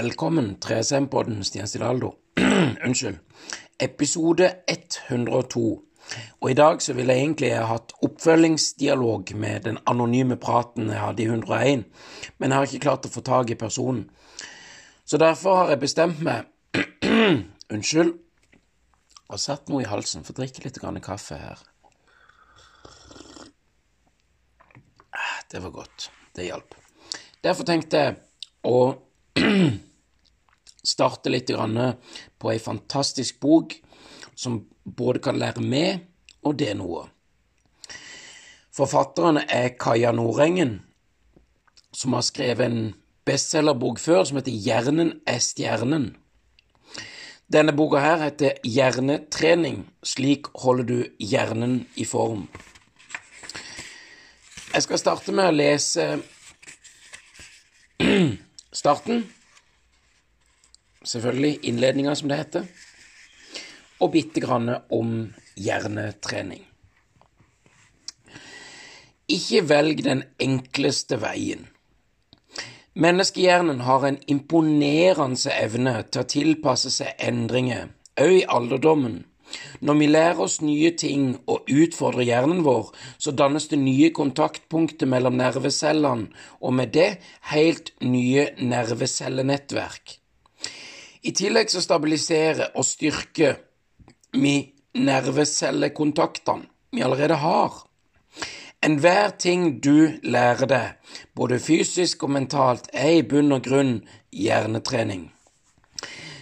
Velkommen, 0.00 0.56
3SM-podden 0.64 1.44
Stian 1.44 1.68
Stilhaldo. 1.68 2.14
Unnskyld. 2.86 3.18
Episode 3.78 4.52
102. 4.66 5.80
Og 6.40 6.50
i 6.50 6.54
dag 6.54 6.80
så 6.80 6.94
ville 6.96 7.12
jeg 7.12 7.26
egentlig 7.26 7.50
ha 7.52 7.66
hatt 7.68 7.92
oppfølgingsdialog 8.00 9.34
med 9.36 9.66
den 9.68 9.76
anonyme 9.92 10.38
praten 10.40 10.88
jeg 10.88 11.02
hadde 11.02 11.22
i 11.22 11.26
101, 11.26 11.84
men 12.38 12.48
jeg 12.48 12.56
har 12.56 12.70
ikke 12.70 12.80
klart 12.86 13.08
å 13.10 13.10
få 13.12 13.20
tak 13.26 13.52
i 13.52 13.58
personen. 13.60 14.06
Så 15.04 15.20
derfor 15.20 15.58
har 15.58 15.74
jeg 15.74 15.82
bestemt 15.84 16.24
meg 16.24 16.48
Unnskyld. 17.74 18.14
Jeg 18.16 19.28
har 19.36 19.44
satt 19.44 19.68
noe 19.68 19.84
i 19.84 19.90
halsen. 19.90 20.24
Får 20.24 20.38
drikke 20.40 20.64
litt 20.64 20.80
grann 20.80 21.02
kaffe 21.04 21.36
her. 21.42 21.60
Ah, 25.12 25.44
Det 25.52 25.60
var 25.60 25.76
godt. 25.76 26.08
Det 26.32 26.48
hjalp. 26.48 26.72
Derfor 27.44 27.68
tenkte 27.68 28.04
jeg 28.06 28.18
å 28.64 28.80
starte 30.86 31.32
litt 31.32 31.50
grann 31.50 31.78
på 32.40 32.52
ei 32.52 32.58
fantastisk 32.62 33.40
bok 33.40 33.74
som 34.34 34.62
både 34.84 35.22
kan 35.24 35.38
lære 35.40 35.62
med 35.62 36.06
og 36.46 36.56
det 36.60 36.72
noe. 36.78 37.06
Forfatteren 38.72 39.42
er 39.44 39.74
Kaja 39.80 40.12
Nordengen, 40.14 40.78
som 41.92 42.14
har 42.16 42.24
skrevet 42.24 42.70
en 42.70 42.94
bestselgerbok 43.28 44.00
før 44.00 44.24
som 44.24 44.38
heter 44.40 44.54
Hjernen 44.54 45.18
er 45.28 45.42
stjernen. 45.44 46.14
Denne 47.50 47.74
boka 47.74 47.98
her 47.98 48.20
heter 48.22 48.60
Hjernetrening. 48.62 49.82
Slik 50.06 50.46
holder 50.62 50.86
du 50.86 50.98
hjernen 51.18 51.80
i 51.98 52.06
form. 52.06 52.44
Jeg 54.70 54.84
skal 54.86 55.00
starte 55.02 55.34
med 55.34 55.50
å 55.50 55.56
lese 55.56 56.04
starten. 58.82 59.24
Selvfølgelig 61.04 61.58
innledninga, 61.62 62.14
som 62.14 62.28
det 62.28 62.36
heter. 62.36 62.66
Og 64.00 64.12
bitte 64.12 64.40
grann 64.40 64.68
om 64.92 65.32
hjernetrening. 65.56 66.66
Ikke 69.30 69.62
velg 69.68 70.02
den 70.04 70.24
enkleste 70.42 71.20
veien. 71.22 71.68
Menneskehjernen 73.00 73.84
har 73.86 74.04
en 74.04 74.18
imponerende 74.26 75.52
evne 75.54 76.00
til 76.10 76.24
å 76.24 76.28
tilpasse 76.28 76.90
seg 76.90 77.22
endringer, 77.22 77.92
òg 78.18 78.40
i 78.40 78.46
alderdommen. 78.50 79.20
Når 79.80 79.98
vi 79.98 80.08
lærer 80.10 80.42
oss 80.44 80.60
nye 80.62 80.90
ting 80.98 81.30
og 81.50 81.70
utfordrer 81.70 82.26
hjernen 82.26 82.64
vår, 82.66 82.90
så 83.18 83.32
dannes 83.32 83.70
det 83.70 83.80
nye 83.80 84.10
kontaktpunkter 84.14 85.08
mellom 85.10 85.38
nervecellene, 85.38 86.28
og 86.60 86.74
med 86.76 86.92
det 86.94 87.10
helt 87.54 87.94
nye 88.02 88.50
nervecellenettverk. 88.58 90.19
I 91.22 91.32
tillegg 91.36 91.68
så 91.72 91.82
stabiliserer 91.84 92.72
og 92.74 92.86
styrker 92.88 93.58
vi 94.32 94.54
nervecellekontaktene 94.96 96.68
vi 96.94 97.02
allerede 97.06 97.36
har. 97.42 97.74
Enhver 98.82 99.34
ting 99.36 99.82
du 99.84 100.16
lærer 100.24 100.66
deg, 100.66 101.16
både 101.36 101.60
fysisk 101.60 102.24
og 102.24 102.32
mentalt, 102.38 102.88
er 102.92 103.18
i 103.18 103.26
bunn 103.26 103.52
og 103.52 103.66
grunn 103.66 103.98
hjernetrening. 104.32 105.28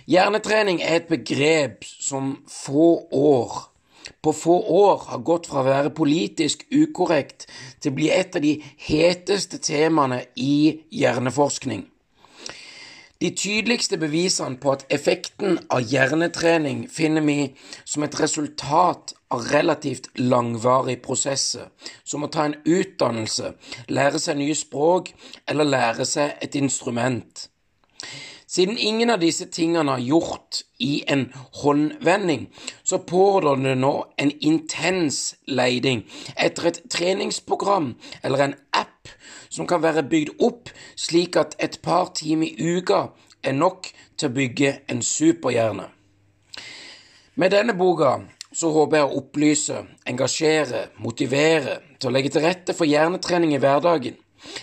Hjernetrening 0.09 0.79
er 0.81 1.01
et 1.01 1.11
begrep 1.11 1.83
som 1.85 2.37
få 2.47 2.93
år 3.11 3.59
på 4.23 4.33
få 4.33 4.57
år 4.85 5.05
har 5.11 5.21
gått 5.25 5.47
fra 5.51 5.61
å 5.63 5.67
være 5.67 5.93
politisk 5.95 6.65
ukorrekt 6.73 7.47
til 7.81 7.93
å 7.93 7.97
bli 7.99 8.09
et 8.15 8.37
av 8.37 8.45
de 8.45 8.55
heteste 8.89 9.61
temaene 9.63 10.23
i 10.37 10.81
hjerneforskning. 10.95 11.85
De 13.21 13.31
tydeligste 13.35 13.99
bevisene 13.99 14.61
på 14.63 14.77
at 14.77 14.85
effekten 14.95 15.57
av 15.75 15.83
hjernetrening 15.83 16.85
finner 16.87 17.25
vi 17.27 17.49
som 17.83 18.05
et 18.07 18.15
resultat 18.21 19.15
av 19.35 19.49
relativt 19.51 20.07
langvarige 20.23 21.01
prosesser, 21.03 21.67
som 22.07 22.23
å 22.23 22.31
ta 22.31 22.45
en 22.47 22.55
utdannelse, 22.63 23.57
lære 23.91 24.23
seg 24.23 24.39
nye 24.39 24.55
språk 24.55 25.11
eller 25.51 25.67
lære 25.67 26.07
seg 26.07 26.39
et 26.47 26.55
instrument. 26.63 27.49
Siden 28.49 28.79
ingen 28.79 29.11
av 29.11 29.19
disse 29.21 29.49
tingene 29.53 29.99
er 29.99 30.07
gjort 30.07 30.63
i 30.79 31.03
en 31.11 31.27
håndvending, 31.59 32.47
så 32.87 33.03
pågår 33.03 33.59
det 33.65 33.75
nå 33.83 33.93
en 34.17 34.31
intens 34.41 35.35
leiding 35.51 36.07
etter 36.37 36.71
et 36.71 36.81
treningsprogram 36.89 37.97
eller 38.23 38.47
en 38.47 38.57
app 38.79 38.88
som 39.51 39.67
kan 39.67 39.83
være 39.83 40.07
bygd 40.09 40.43
opp 40.45 40.73
slik 40.97 41.37
at 41.37 41.57
et 41.59 41.81
par 41.83 42.13
timer 42.15 42.49
i 42.49 42.79
uka 42.79 43.09
er 43.43 43.55
nok 43.57 43.91
til 44.19 44.29
å 44.29 44.35
bygge 44.35 44.75
en 44.91 45.03
superhjerne. 45.03 45.89
Med 47.39 47.55
denne 47.55 47.75
boka 47.79 48.17
så 48.53 48.71
håper 48.75 48.99
jeg 48.99 49.07
å 49.07 49.19
opplyse, 49.21 49.83
engasjere, 50.09 50.89
motivere 50.99 51.79
til 52.01 52.11
å 52.11 52.15
legge 52.15 52.33
til 52.35 52.43
rette 52.43 52.75
for 52.75 52.89
hjernetrening 52.89 53.53
i 53.55 53.61
hverdagen. 53.63 54.17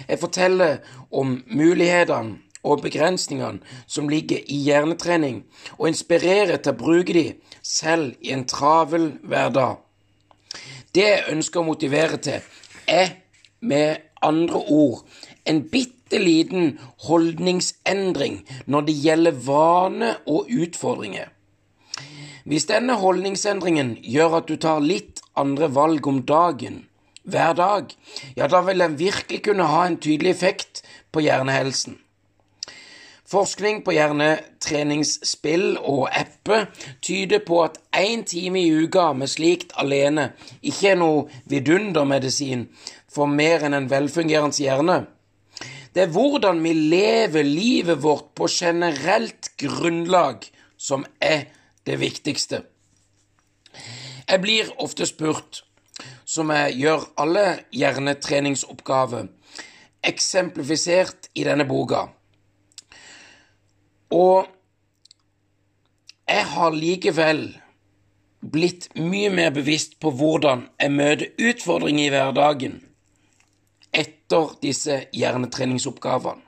Jeg 0.08 0.20
forteller 0.20 0.82
om 1.12 1.38
mulighetene 1.48 2.42
og 2.66 2.82
begrensningene 2.82 3.62
som 3.88 4.10
ligger 4.10 4.42
i 4.50 4.58
hjernetrening, 4.66 5.44
og 5.78 5.92
inspirerer 5.92 6.58
til 6.58 6.74
å 6.74 6.80
bruke 6.80 7.14
de 7.14 7.26
selv 7.62 8.16
i 8.26 8.34
en 8.34 8.46
travel 8.50 9.12
hverdag. 9.24 9.78
Det 10.96 11.06
jeg 11.06 11.26
ønsker 11.36 11.62
å 11.62 11.68
motivere 11.68 12.18
til, 12.18 12.42
er 12.88 13.20
med 13.62 14.02
andre 14.26 14.62
ord 14.68 15.04
en 15.46 15.62
bitte 15.70 16.20
liten 16.22 16.76
holdningsendring 17.08 18.42
når 18.66 18.88
det 18.90 18.98
gjelder 19.06 19.40
vane 19.46 20.12
og 20.26 20.52
utfordringer. 20.52 21.30
Hvis 22.46 22.68
denne 22.70 22.98
holdningsendringen 23.02 23.96
gjør 24.06 24.40
at 24.42 24.50
du 24.50 24.58
tar 24.62 24.84
litt 24.84 25.24
andre 25.38 25.72
valg 25.74 26.08
om 26.08 26.22
dagen, 26.30 26.84
hver 27.26 27.54
dag, 27.58 27.94
ja, 28.38 28.46
da 28.46 28.62
vil 28.68 28.84
den 28.84 29.00
virkelig 29.00 29.42
kunne 29.48 29.66
ha 29.66 29.86
en 29.88 29.98
tydelig 29.98 30.36
effekt 30.36 30.84
på 31.12 31.26
hjernehelsen. 31.26 31.98
Forskning 33.26 33.80
på 33.82 33.96
hjernetreningsspill 33.96 35.80
og 35.82 36.04
apper 36.14 36.68
tyder 37.02 37.42
på 37.48 37.64
at 37.64 37.80
én 37.98 38.22
time 38.30 38.62
i 38.62 38.70
uka 38.70 39.08
med 39.18 39.32
slikt 39.34 39.74
alene 39.82 40.28
ikke 40.62 40.92
er 40.92 41.00
noe 41.02 41.24
vidundermedisin 41.50 42.68
for 43.16 43.32
mer 43.32 43.64
enn 43.66 43.78
en 43.78 43.90
velfungerende 43.92 44.60
hjerne. 44.64 45.04
Det 45.96 46.04
er 46.04 46.12
hvordan 46.12 46.60
vi 46.64 46.74
lever 46.76 47.48
livet 47.48 48.02
vårt 48.04 48.34
på 48.36 48.50
generelt 48.52 49.54
grunnlag 49.62 50.44
som 50.78 51.06
er 51.24 51.48
det 51.88 51.96
viktigste. 52.02 52.66
Jeg 54.28 54.42
blir 54.44 54.74
ofte 54.84 55.08
spurt, 55.08 55.62
som 56.26 56.52
jeg 56.52 56.76
gjør 56.82 57.06
alle 57.22 57.46
hjernetreningsoppgaver, 57.72 59.30
eksemplifisert 60.04 61.30
i 61.38 61.46
denne 61.48 61.64
boka. 61.70 62.08
Og 64.12 64.50
jeg 66.28 66.46
har 66.52 66.76
likevel 66.76 67.46
blitt 68.42 68.90
mye 69.00 69.32
mer 69.34 69.54
bevisst 69.56 69.96
på 70.02 70.12
hvordan 70.12 70.68
jeg 70.82 70.92
møter 70.92 71.48
utfordringer 71.52 72.10
i 72.10 72.14
hverdagen 72.14 72.82
etter 73.96 74.52
disse 74.62 75.06
hjernetreningsoppgavene. 75.16 76.44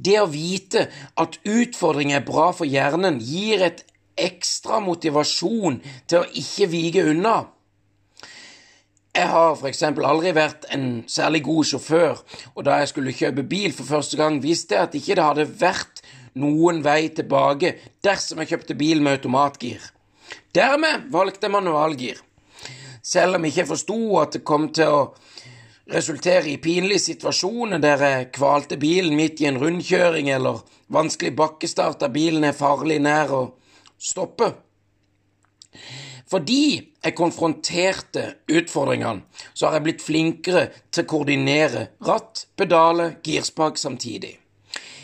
Det 0.00 0.16
å 0.20 0.28
vite 0.30 0.86
at 1.20 1.36
utfordring 1.44 2.14
er 2.16 2.24
bra 2.24 2.50
for 2.56 2.68
hjernen, 2.68 3.18
gir 3.20 3.60
et 3.66 3.82
ekstra 4.20 4.80
motivasjon 4.80 5.80
til 6.08 6.22
å 6.22 6.28
ikke 6.40 6.68
vike 6.72 7.04
unna. 7.12 7.34
Jeg 9.10 9.26
har 9.26 9.56
f.eks. 9.58 9.82
aldri 9.82 10.32
vært 10.36 10.68
en 10.72 11.02
særlig 11.10 11.42
god 11.48 11.68
sjåfør, 11.72 12.20
og 12.54 12.64
da 12.64 12.78
jeg 12.80 12.92
skulle 12.92 13.16
kjøpe 13.16 13.44
bil 13.50 13.74
for 13.74 13.88
første 13.88 14.16
gang, 14.20 14.38
visste 14.40 14.76
jeg 14.76 14.86
at 14.86 14.96
ikke 14.96 15.16
det 15.18 15.26
hadde 15.26 15.48
vært 15.60 16.02
noen 16.38 16.78
vei 16.84 17.10
tilbake 17.10 17.74
dersom 18.06 18.40
jeg 18.40 18.52
kjøpte 18.52 18.78
bil 18.78 19.02
med 19.02 19.18
automatgir. 19.18 19.82
Dermed 20.54 21.10
valgte 21.10 21.48
jeg 21.48 21.56
manualgir, 21.56 22.22
selv 23.02 23.36
om 23.36 23.44
jeg 23.44 23.56
ikke 23.56 23.72
forsto 23.72 23.98
at 24.22 24.38
det 24.38 24.44
kom 24.46 24.70
til 24.74 24.94
å 24.94 25.02
resultere 25.90 26.48
i 26.50 26.58
pinlige 26.62 27.02
situasjoner 27.10 27.80
der 27.82 28.04
jeg 28.04 28.30
kvalte 28.36 28.78
bilen 28.80 29.16
midt 29.18 29.40
i 29.42 29.48
en 29.50 29.58
rundkjøring, 29.60 30.30
eller 30.30 30.62
vanskelig 30.92 31.34
bakkestart 31.38 32.00
da 32.02 32.10
bilen 32.12 32.46
er 32.46 32.56
farlig 32.56 33.00
nær 33.02 33.32
å 33.34 33.42
stoppe. 33.98 34.52
Fordi 36.30 36.78
jeg 37.02 37.16
konfronterte 37.18 38.24
utfordringene, 38.54 39.24
så 39.54 39.66
har 39.66 39.78
jeg 39.78 39.86
blitt 39.88 40.04
flinkere 40.04 40.68
til 40.92 41.02
å 41.02 41.10
koordinere 41.10 41.88
ratt, 42.06 42.44
pedaler, 42.54 43.16
girspak 43.26 43.80
samtidig. 43.80 44.36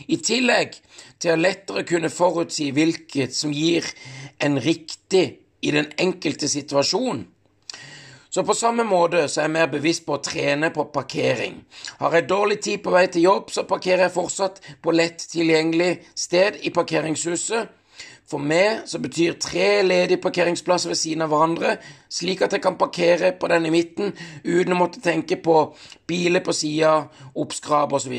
I 0.07 0.21
tillegg 0.23 0.77
til 1.19 1.35
å 1.35 1.41
lettere 1.41 1.83
kunne 1.89 2.13
forutsi 2.13 2.69
hvilket 2.77 3.35
som 3.35 3.55
gir 3.55 3.89
en 4.39 4.61
riktig 4.63 5.25
i 5.67 5.73
den 5.75 5.89
enkelte 5.99 6.47
situasjon, 6.53 7.25
Så 8.37 8.43
på 8.45 8.55
samme 8.55 8.85
måte 8.85 9.23
så 9.33 9.41
er 9.41 9.47
jeg 9.47 9.53
mer 9.55 9.69
bevisst 9.73 10.03
på 10.05 10.19
å 10.19 10.21
trene 10.21 10.69
på 10.69 10.85
parkering. 10.93 11.55
Har 12.03 12.13
jeg 12.13 12.27
dårlig 12.29 12.59
tid 12.67 12.83
på 12.85 12.93
vei 12.93 13.07
til 13.09 13.23
jobb, 13.25 13.47
så 13.49 13.63
parkerer 13.65 14.03
jeg 14.05 14.13
fortsatt 14.13 14.59
på 14.85 14.93
lett 14.93 15.25
tilgjengelig 15.33 16.03
sted 16.13 16.59
i 16.69 16.73
parkeringshuset. 16.77 17.71
For 18.29 18.45
meg 18.45 18.83
så 18.91 19.01
betyr 19.01 19.39
tre 19.41 19.71
ledige 19.87 20.21
parkeringsplasser 20.21 20.93
ved 20.93 21.01
siden 21.01 21.25
av 21.25 21.33
hverandre, 21.33 21.79
slik 22.13 22.45
at 22.45 22.53
jeg 22.53 22.65
kan 22.67 22.77
parkere 22.77 23.33
på 23.41 23.49
den 23.55 23.71
i 23.71 23.73
midten 23.73 24.13
uten 24.45 24.77
å 24.77 24.81
måtte 24.83 25.01
tenke 25.01 25.41
på 25.41 25.57
biler 26.05 26.45
på 26.45 26.53
sida, 26.61 27.07
oppskrap 27.41 27.97
osv. 27.97 28.19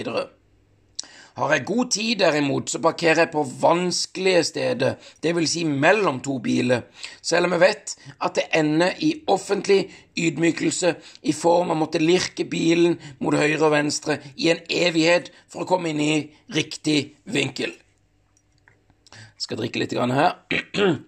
Har 1.37 1.51
jeg 1.53 1.65
god 1.65 1.91
tid, 1.93 2.15
derimot, 2.17 2.69
så 2.69 2.79
parkerer 2.81 3.19
jeg 3.19 3.29
på 3.29 3.43
vanskelige 3.61 4.43
steder, 4.43 4.95
vil 5.21 5.47
si 5.47 5.63
mellom 5.69 6.17
to 6.25 6.39
biler, 6.41 6.81
selv 7.21 7.45
om 7.45 7.51
jeg 7.53 7.61
vet 7.61 7.93
at 8.25 8.35
det 8.39 8.47
ender 8.57 8.97
i 9.05 9.11
offentlig 9.29 9.91
ydmykelse 10.17 10.95
i 11.29 11.33
form 11.37 11.69
av 11.69 11.77
å 11.77 11.79
måtte 11.83 12.01
lirke 12.01 12.45
bilen 12.49 12.97
mot 13.21 13.37
høyre 13.37 13.69
og 13.69 13.71
venstre 13.75 14.17
i 14.33 14.49
en 14.49 14.63
evighet 14.65 15.29
for 15.45 15.61
å 15.61 15.69
komme 15.69 15.93
inn 15.93 16.01
i 16.01 16.33
riktig 16.57 17.15
vinkel. 17.29 17.71
Jeg 19.13 19.41
skal 19.45 19.61
drikke 19.61 19.85
litt 19.85 19.93
grann 19.93 20.17
her. 20.17 20.41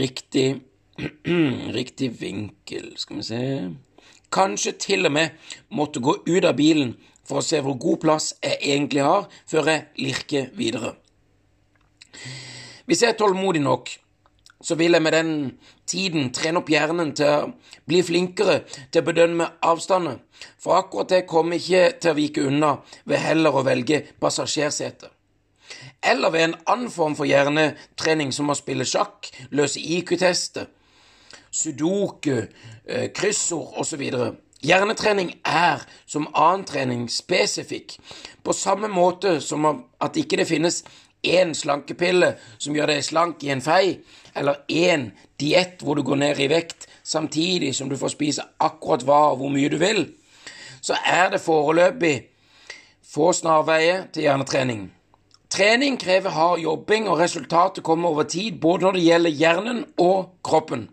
Riktig 0.00 0.60
Riktig 1.80 2.10
vinkel, 2.20 2.92
skal 3.00 3.16
vi 3.16 3.22
se 3.24 3.40
Kanskje 4.30 4.72
til 4.78 5.06
og 5.08 5.12
med 5.12 5.34
måtte 5.74 6.02
gå 6.02 6.20
ut 6.26 6.44
av 6.44 6.56
bilen 6.58 6.94
for 7.26 7.40
å 7.40 7.46
se 7.46 7.60
hvor 7.62 7.78
god 7.78 8.00
plass 8.04 8.32
jeg 8.42 8.58
egentlig 8.60 9.02
har, 9.06 9.26
før 9.46 9.70
jeg 9.72 9.86
lirker 9.98 10.50
videre. 10.58 10.94
Hvis 12.86 13.02
jeg 13.02 13.12
er 13.12 13.18
tålmodig 13.18 13.62
nok, 13.62 13.90
så 14.60 14.76
vil 14.76 14.92
jeg 14.92 15.02
med 15.02 15.14
den 15.14 15.30
tiden 15.88 16.32
trene 16.36 16.60
opp 16.60 16.68
hjernen 16.70 17.12
til 17.16 17.30
å 17.30 17.52
bli 17.88 18.02
flinkere 18.04 18.60
til 18.92 19.00
å 19.00 19.06
bedømme 19.06 19.46
avstander, 19.66 20.18
for 20.60 20.76
akkurat 20.78 21.14
det 21.14 21.22
kommer 21.30 21.56
ikke 21.56 21.96
til 22.00 22.12
å 22.12 22.18
vike 22.18 22.44
unna 22.50 22.74
ved 23.08 23.24
heller 23.24 23.56
å 23.56 23.64
velge 23.66 24.02
passasjersete. 24.20 25.08
Eller 26.02 26.34
ved 26.34 26.44
en 26.44 26.58
annen 26.66 26.90
form 26.92 27.14
for 27.16 27.28
hjernetrening 27.30 28.34
som 28.34 28.50
å 28.50 28.58
spille 28.58 28.84
sjakk, 28.88 29.30
løse 29.54 29.80
IQ-tester, 29.80 30.66
sudoku, 31.50 32.42
kryssord 33.14 33.76
osv. 33.80 34.02
Hjernetrening 34.60 35.34
er 35.46 35.84
som 36.06 36.28
annen 36.34 36.66
trening 36.68 37.06
spesifikk, 37.08 37.96
på 38.44 38.52
samme 38.52 38.90
måte 38.92 39.38
som 39.40 39.64
at 40.00 40.18
ikke 40.20 40.40
det 40.40 40.48
finnes 40.50 40.82
én 41.24 41.54
slankepille 41.56 42.34
som 42.58 42.76
gjør 42.76 42.92
deg 42.92 43.04
slank 43.04 43.44
i 43.44 43.52
en 43.54 43.64
fei, 43.64 44.00
eller 44.36 44.62
én 44.68 45.10
diett 45.40 45.82
hvor 45.84 45.96
du 45.96 46.04
går 46.04 46.20
ned 46.20 46.40
i 46.40 46.48
vekt 46.52 46.88
samtidig 47.02 47.74
som 47.76 47.88
du 47.88 47.96
får 48.00 48.14
spise 48.14 48.44
akkurat 48.60 49.04
hva 49.04 49.20
og 49.32 49.40
hvor 49.40 49.52
mye 49.52 49.72
du 49.72 49.78
vil, 49.80 50.06
så 50.80 50.96
er 51.04 51.32
det 51.32 51.42
foreløpig 51.44 52.14
få 53.10 53.32
snarveier 53.32 54.06
til 54.12 54.28
hjernetrening. 54.28 54.88
Trening 55.50 55.96
krever 55.98 56.30
hard 56.30 56.60
jobbing, 56.62 57.08
og 57.08 57.18
resultatet 57.18 57.84
kommer 57.84 58.08
over 58.08 58.22
tid, 58.22 58.60
både 58.60 58.82
når 58.86 58.92
det 58.92 59.02
gjelder 59.02 59.30
hjernen 59.30 59.84
og 59.98 60.36
kroppen. 60.46 60.88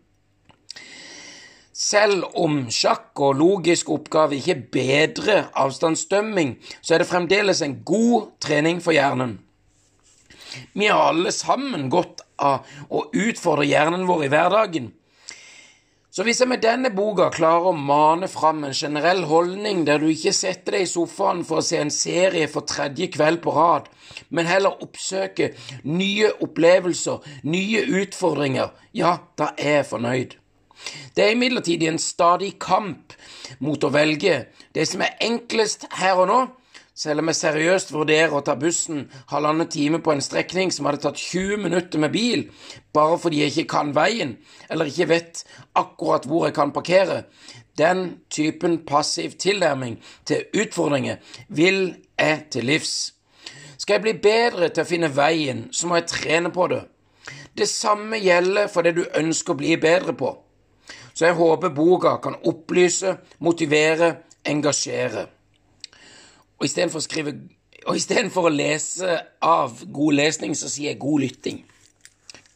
Selv 1.77 2.23
om 2.33 2.63
sjakk 2.73 3.19
og 3.21 3.35
logisk 3.37 3.91
oppgave 3.93 4.39
ikke 4.39 4.55
bedrer 4.73 5.51
avstandsdømming, 5.61 6.55
så 6.81 6.95
er 6.95 7.03
det 7.03 7.09
fremdeles 7.11 7.61
en 7.61 7.75
god 7.85 8.31
trening 8.41 8.79
for 8.81 8.97
hjernen. 8.97 9.35
Vi 10.73 10.87
har 10.89 11.11
alle 11.11 11.29
sammen 11.35 11.85
godt 11.93 12.23
av 12.41 12.65
å 12.89 13.03
utfordre 13.13 13.67
hjernen 13.69 14.07
vår 14.09 14.23
i 14.25 14.29
hverdagen. 14.33 14.87
Så 16.09 16.25
hvis 16.25 16.39
jeg 16.41 16.49
med 16.49 16.63
denne 16.65 16.89
boka 16.97 17.27
klarer 17.29 17.69
å 17.69 17.75
mane 17.77 18.25
fram 18.31 18.63
en 18.65 18.73
generell 18.73 19.21
holdning 19.29 19.83
der 19.85 20.01
du 20.01 20.07
ikke 20.09 20.33
setter 20.33 20.79
deg 20.79 20.87
i 20.87 20.89
sofaen 20.89 21.43
for 21.45 21.61
å 21.61 21.67
se 21.67 21.77
en 21.77 21.93
serie 21.93 22.49
for 22.49 22.65
tredje 22.65 23.11
kveld 23.13 23.43
på 23.43 23.53
rad, 23.53 23.85
men 24.33 24.49
heller 24.49 24.81
oppsøker 24.81 25.53
nye 25.85 26.33
opplevelser, 26.41 27.21
nye 27.45 27.85
utfordringer, 28.01 28.73
ja, 28.97 29.19
da 29.37 29.51
er 29.61 29.83
jeg 29.83 29.89
fornøyd. 29.93 30.37
Det 31.15 31.25
er 31.25 31.33
imidlertid 31.33 31.83
en 31.83 31.99
stadig 31.99 32.57
kamp 32.61 33.15
mot 33.59 33.83
å 33.83 33.91
velge 33.93 34.45
det 34.75 34.85
som 34.87 35.01
er 35.01 35.17
enklest 35.25 35.87
her 35.97 36.19
og 36.21 36.29
nå, 36.29 36.39
selv 36.97 37.21
om 37.21 37.29
jeg 37.29 37.37
seriøst 37.37 37.91
vurderer 37.93 38.33
å 38.33 38.41
ta 38.45 38.55
bussen 38.57 39.03
halvannen 39.29 39.69
time 39.69 39.99
på 40.01 40.15
en 40.15 40.23
strekning 40.23 40.71
som 40.73 40.87
hadde 40.89 41.03
tatt 41.03 41.19
20 41.21 41.61
minutter 41.61 42.01
med 42.01 42.13
bil, 42.13 42.47
bare 42.93 43.19
fordi 43.21 43.43
jeg 43.43 43.53
ikke 43.53 43.73
kan 43.75 43.93
veien, 43.93 44.33
eller 44.69 44.89
ikke 44.89 45.09
vet 45.11 45.43
akkurat 45.77 46.25
hvor 46.25 46.47
jeg 46.47 46.57
kan 46.57 46.73
parkere. 46.73 47.23
Den 47.77 48.23
typen 48.33 48.79
passiv 48.85 49.37
tilnærming 49.37 49.99
til 50.25 50.47
utfordringer 50.57 51.21
vil 51.49 51.93
jeg 52.17 52.43
til 52.51 52.65
livs. 52.65 52.95
Skal 53.77 53.99
jeg 53.99 54.05
bli 54.07 54.15
bedre 54.17 54.71
til 54.73 54.81
å 54.81 54.89
finne 54.89 55.13
veien, 55.13 55.67
så 55.71 55.85
må 55.87 55.99
jeg 55.99 56.09
trene 56.09 56.49
på 56.53 56.65
det. 56.73 56.81
Det 57.57 57.69
samme 57.69 58.17
gjelder 58.17 58.67
for 58.73 58.81
det 58.81 58.95
du 58.97 59.05
ønsker 59.17 59.53
å 59.53 59.61
bli 59.61 59.77
bedre 59.81 60.17
på. 60.17 60.33
Så 61.17 61.25
jeg 61.25 61.33
håper 61.33 61.73
boka 61.73 62.11
kan 62.21 62.35
opplyse, 62.45 63.15
motivere, 63.41 64.11
engasjere. 64.45 65.23
Og 66.59 66.65
istedenfor 66.67 67.01
å 67.01 67.05
skrive 67.05 67.33
og 67.87 67.95
istedenfor 67.95 68.49
å 68.49 68.51
lese 68.51 69.15
av 69.41 69.79
god 69.95 70.17
lesning, 70.17 70.53
så 70.59 70.67
sier 70.69 70.91
jeg 70.91 70.99
god 70.99 71.23
lytting. 71.23 71.61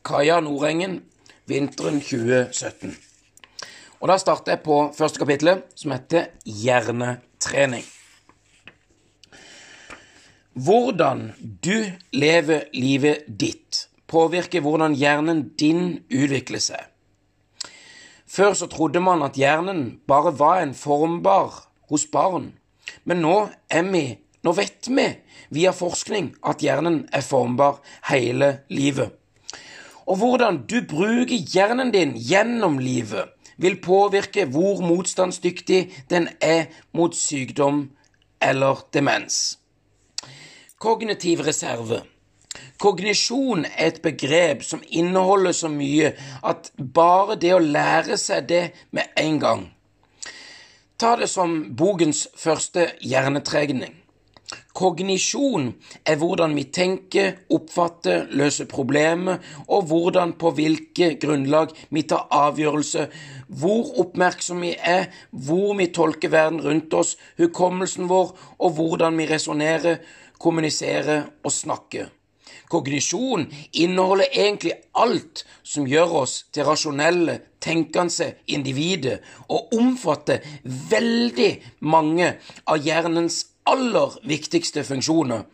Kaja 0.06 0.42
Nordengen, 0.44 0.98
vinteren 1.48 2.02
2017. 2.04 2.92
Og 4.02 4.12
da 4.12 4.18
starter 4.20 4.58
jeg 4.58 4.64
på 4.66 4.82
første 4.98 5.22
kapittel, 5.22 5.62
som 5.78 5.96
heter 5.96 6.34
Hjernetrening. 6.44 7.86
Hvordan 10.52 11.30
du 11.40 11.88
lever 12.12 12.68
livet 12.76 13.24
ditt, 13.30 13.86
påvirker 14.12 14.66
hvordan 14.66 14.98
hjernen 15.00 15.46
din 15.56 16.02
utvikler 16.12 16.60
seg. 16.60 16.91
Før 18.32 18.54
så 18.56 18.68
trodde 18.72 19.02
man 19.04 19.24
at 19.26 19.36
hjernen 19.36 20.00
bare 20.08 20.32
var 20.40 20.62
en 20.64 20.74
formbar 20.78 21.66
hos 21.92 22.06
barn, 22.08 22.54
men 23.04 23.20
nå 23.26 23.50
er 23.70 23.88
vi 23.92 24.06
nå 24.42 24.54
vet 24.58 24.88
vi 24.90 25.06
via 25.54 25.72
forskning 25.76 26.32
at 26.50 26.64
hjernen 26.66 27.04
er 27.14 27.22
formbar 27.22 27.82
hele 28.10 28.64
livet. 28.74 29.12
Og 30.10 30.18
hvordan 30.18 30.64
du 30.66 30.80
bruker 30.90 31.38
hjernen 31.54 31.92
din 31.94 32.16
gjennom 32.18 32.80
livet, 32.82 33.30
vil 33.62 33.78
påvirke 33.84 34.48
hvor 34.50 34.82
motstandsdyktig 34.82 35.82
den 36.10 36.30
er 36.42 36.72
mot 36.98 37.14
sykdom 37.16 37.92
eller 38.42 38.82
demens. 38.94 39.60
Kognitiv 40.82 41.46
reserve. 41.46 42.02
Kognisjon 42.82 43.66
er 43.66 43.92
et 43.92 44.02
begrep 44.04 44.64
som 44.68 44.82
inneholder 44.90 45.56
så 45.56 45.70
mye 45.72 46.16
at 46.44 46.72
bare 46.78 47.38
det 47.40 47.54
å 47.56 47.62
lære 47.64 48.18
seg 48.20 48.50
det 48.50 48.66
med 48.92 49.14
en 49.20 49.40
gang 49.40 49.70
Ta 51.02 51.16
det 51.18 51.32
som 51.32 51.54
bogens 51.74 52.28
første 52.38 52.84
hjernetregning. 53.02 53.96
Kognisjon 54.78 55.72
er 56.06 56.20
hvordan 56.22 56.54
vi 56.54 56.68
tenker, 56.70 57.40
oppfatter, 57.50 58.28
løser 58.38 58.68
problemer, 58.70 59.40
og 59.66 59.88
hvordan 59.90 60.36
på 60.38 60.52
hvilke 60.60 61.16
grunnlag 61.24 61.74
vi 61.90 62.06
tar 62.06 62.30
avgjørelser, 62.44 63.10
hvor 63.50 63.90
oppmerksomme 64.06 64.68
vi 64.68 64.76
er, 64.94 65.10
hvor 65.32 65.74
vi 65.82 65.90
tolker 65.90 66.36
verden 66.38 66.62
rundt 66.68 66.94
oss, 66.94 67.18
hukommelsen 67.42 68.06
vår, 68.12 68.36
og 68.62 68.78
hvordan 68.78 69.18
vi 69.18 69.30
resonnerer, 69.34 70.04
kommuniserer 70.38 71.32
og 71.42 71.58
snakker. 71.64 72.14
Kognisjon 72.72 73.48
inneholder 73.74 74.32
egentlig 74.32 74.74
alt 74.94 75.46
som 75.64 75.88
gjør 75.88 76.18
oss 76.24 76.36
til 76.54 76.68
rasjonelle, 76.68 77.40
tenkende 77.62 78.34
individer, 78.48 79.20
og 79.50 79.74
omfatter 79.78 80.42
veldig 80.64 81.52
mange 81.86 82.34
av 82.66 82.82
hjernens 82.82 83.46
aller 83.70 84.16
viktigste 84.28 84.84
funksjoner. 84.84 85.46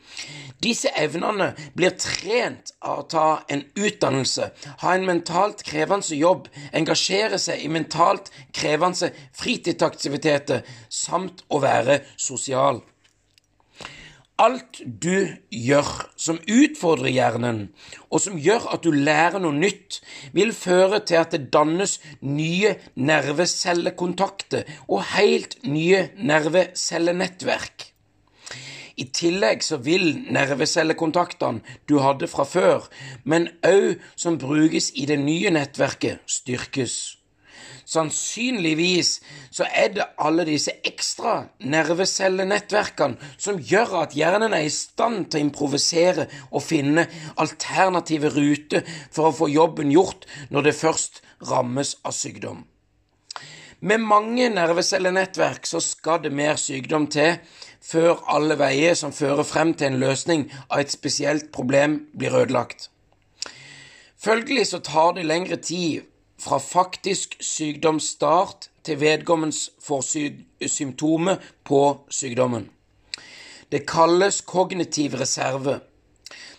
Disse 0.64 0.90
evnene 0.98 1.52
blir 1.78 1.94
trent 2.02 2.72
av 2.82 3.04
å 3.04 3.08
ta 3.12 3.26
en 3.54 3.62
utdannelse, 3.78 4.50
ha 4.82 4.94
en 4.96 5.06
mentalt 5.06 5.62
krevende 5.68 6.18
jobb, 6.18 6.48
engasjere 6.74 7.38
seg 7.42 7.62
i 7.62 7.70
mentalt 7.70 8.32
krevende 8.56 9.12
fritidsaktiviteter 9.38 10.66
samt 10.90 11.44
å 11.54 11.62
være 11.62 12.02
sosial. 12.18 12.82
Alt 14.38 14.84
du 14.86 15.34
gjør 15.50 15.88
som 16.14 16.38
utfordrer 16.46 17.10
hjernen, 17.10 17.64
og 18.14 18.22
som 18.22 18.36
gjør 18.38 18.68
at 18.76 18.84
du 18.86 18.92
lærer 18.94 19.42
noe 19.42 19.58
nytt, 19.58 19.98
vil 20.30 20.54
føre 20.54 21.00
til 21.10 21.18
at 21.24 21.34
det 21.34 21.48
dannes 21.56 21.96
nye 22.22 22.76
nervecellekontakter 22.94 24.70
og 24.86 25.02
helt 25.16 25.58
nye 25.66 26.04
nervecellenettverk. 26.22 27.90
I 28.98 29.10
tillegg 29.10 29.66
så 29.66 29.82
vil 29.82 30.06
nervecellekontaktene 30.30 31.66
du 31.90 31.98
hadde 32.06 32.30
fra 32.30 32.46
før, 32.46 32.86
men 33.26 33.50
òg 33.66 33.98
som 34.14 34.38
brukes 34.38 34.92
i 34.94 35.10
det 35.10 35.18
nye 35.18 35.50
nettverket, 35.54 36.22
styrkes. 36.30 37.17
Sannsynligvis 37.88 39.22
så 39.48 39.64
er 39.72 39.94
det 39.96 40.06
alle 40.20 40.44
disse 40.48 40.74
ekstra 40.84 41.38
nervecellenettverkene 41.64 43.30
som 43.40 43.62
gjør 43.64 44.02
at 44.02 44.16
hjernen 44.18 44.52
er 44.58 44.66
i 44.68 44.74
stand 44.74 45.30
til 45.32 45.40
å 45.40 45.46
improvisere 45.46 46.26
og 46.50 46.66
finne 46.66 47.06
alternative 47.40 48.34
ruter 48.36 48.84
for 49.08 49.30
å 49.30 49.38
få 49.38 49.48
jobben 49.54 49.94
gjort 49.96 50.28
når 50.52 50.68
det 50.68 50.76
først 50.82 51.22
rammes 51.48 51.94
av 52.04 52.18
sykdom. 52.18 52.66
Med 53.80 54.04
mange 54.04 54.50
nervecellenettverk 54.52 55.70
så 55.70 55.80
skal 55.80 56.20
det 56.26 56.34
mer 56.36 56.60
sykdom 56.60 57.08
til 57.14 57.38
før 57.88 58.20
alle 58.36 58.58
veier 58.60 59.00
som 59.00 59.16
fører 59.16 59.48
frem 59.48 59.72
til 59.78 59.94
en 59.94 60.02
løsning 60.02 60.48
av 60.68 60.82
et 60.82 60.92
spesielt 60.92 61.54
problem, 61.56 62.02
blir 62.12 62.36
ødelagt. 62.36 62.90
Følgelig 64.20 64.74
så 64.74 64.84
tar 64.84 65.14
det 65.16 65.28
lengre 65.30 65.62
tid 65.62 66.04
fra 66.40 66.58
faktisk 66.58 67.38
sykdomsstart 67.40 68.70
til 68.84 69.00
vedkommens 69.02 69.70
får 69.84 70.02
på 71.64 71.82
sykdommen. 72.10 72.70
Det 73.72 73.86
kalles 73.88 74.42
kognitiv 74.42 75.14
reserve. 75.14 75.80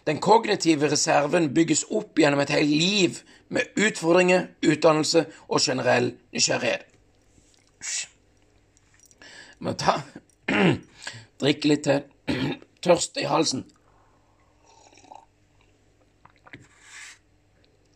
Den 0.07 0.19
kognitive 0.19 0.91
reserven 0.91 1.55
bygges 1.55 1.85
opp 1.91 2.19
gjennom 2.19 2.41
et 2.41 2.51
helt 2.51 2.69
liv 2.69 3.19
med 3.49 3.63
utfordringer, 3.77 4.47
utdannelse 4.63 5.25
og 5.49 5.61
generell 5.61 6.13
nysgjerrighet. 6.33 6.85
Må 9.59 9.73
ta 9.73 10.01
Drikke 11.41 11.69
litt 11.69 11.85
til. 11.87 12.05
Tørst 12.85 13.17
i 13.19 13.27
halsen. 13.27 13.65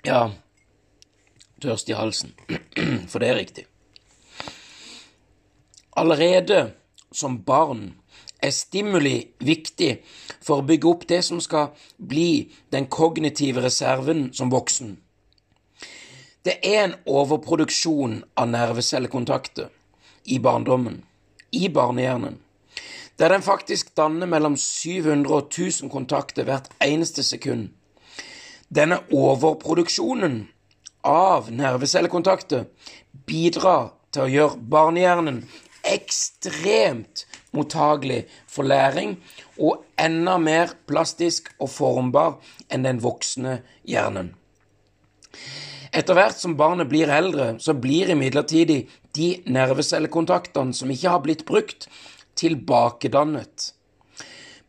Ja 0.07 0.31
tørst 1.63 1.91
i 1.91 1.97
halsen. 1.97 2.35
For 3.11 3.23
det 3.23 3.31
er 3.31 3.39
riktig. 3.41 3.67
Allerede 5.97 6.73
som 7.13 7.43
barn 7.45 7.93
er 8.43 8.51
stimuli 8.51 9.17
viktig 9.45 9.93
for 10.43 10.61
å 10.61 10.67
bygge 10.67 10.89
opp 10.91 11.07
det 11.11 11.21
som 11.27 11.41
skal 11.43 11.71
bli 11.97 12.51
den 12.75 12.89
kognitive 12.91 13.63
reserven 13.63 14.31
som 14.35 14.51
voksen. 14.51 14.97
Det 16.43 16.57
er 16.67 16.81
en 16.85 16.97
overproduksjon 17.07 18.23
av 18.35 18.49
nervecellekontakter 18.51 19.69
i 20.35 20.41
barndommen, 20.43 21.03
i 21.55 21.69
barnehjernen, 21.69 22.41
der 23.19 23.31
den 23.31 23.45
faktisk 23.47 23.93
danner 23.95 24.27
mellom 24.27 24.57
700 24.59 25.31
og 25.31 25.53
1000 25.53 25.93
kontakter 25.93 26.49
hvert 26.49 26.73
eneste 26.83 27.23
sekund. 27.23 27.69
Denne 28.73 29.03
overproduksjonen 29.13 30.49
av 31.07 31.51
nervecellekontakter 31.53 32.67
bidrar 33.27 33.93
til 34.13 34.25
å 34.25 34.33
gjøre 34.33 34.65
barnehjernen 34.73 35.43
ekstremt 35.89 37.25
mottagelig 37.53 38.23
for 38.49 38.67
læring 38.69 39.17
og 39.59 39.83
enda 40.01 40.39
mer 40.41 40.77
plastisk 40.89 41.51
og 41.59 41.71
formbar 41.73 42.39
enn 42.73 42.87
den 42.87 43.03
voksne 43.03 43.59
hjernen. 43.89 44.33
Etter 45.93 46.17
hvert 46.17 46.39
som 46.41 46.57
barnet 46.57 46.89
blir 46.89 47.11
eldre, 47.13 47.59
så 47.61 47.75
blir 47.77 48.15
imidlertid 48.15 48.73
de 49.13 49.29
nervecellekontaktene 49.45 50.73
som 50.73 50.91
ikke 50.93 51.13
har 51.13 51.21
blitt 51.25 51.45
brukt, 51.49 51.89
tilbakedannet. 52.41 53.73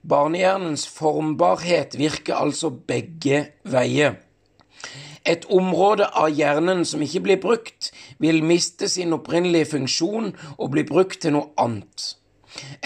Barnehjernens 0.03 0.83
formbarhet 0.91 1.95
virker 1.95 2.35
altså 2.35 2.73
begge 2.73 3.45
veier. 3.63 4.17
Et 5.25 5.45
område 5.47 6.09
av 6.19 6.33
hjernen 6.35 6.83
som 6.87 7.03
ikke 7.03 7.23
blir 7.27 7.39
brukt, 7.43 7.91
vil 8.19 8.43
miste 8.43 8.89
sin 8.91 9.15
opprinnelige 9.15 9.71
funksjon 9.77 10.33
og 10.57 10.73
bli 10.73 10.83
brukt 10.87 11.21
til 11.23 11.37
noe 11.37 11.53
annet. 11.61 12.13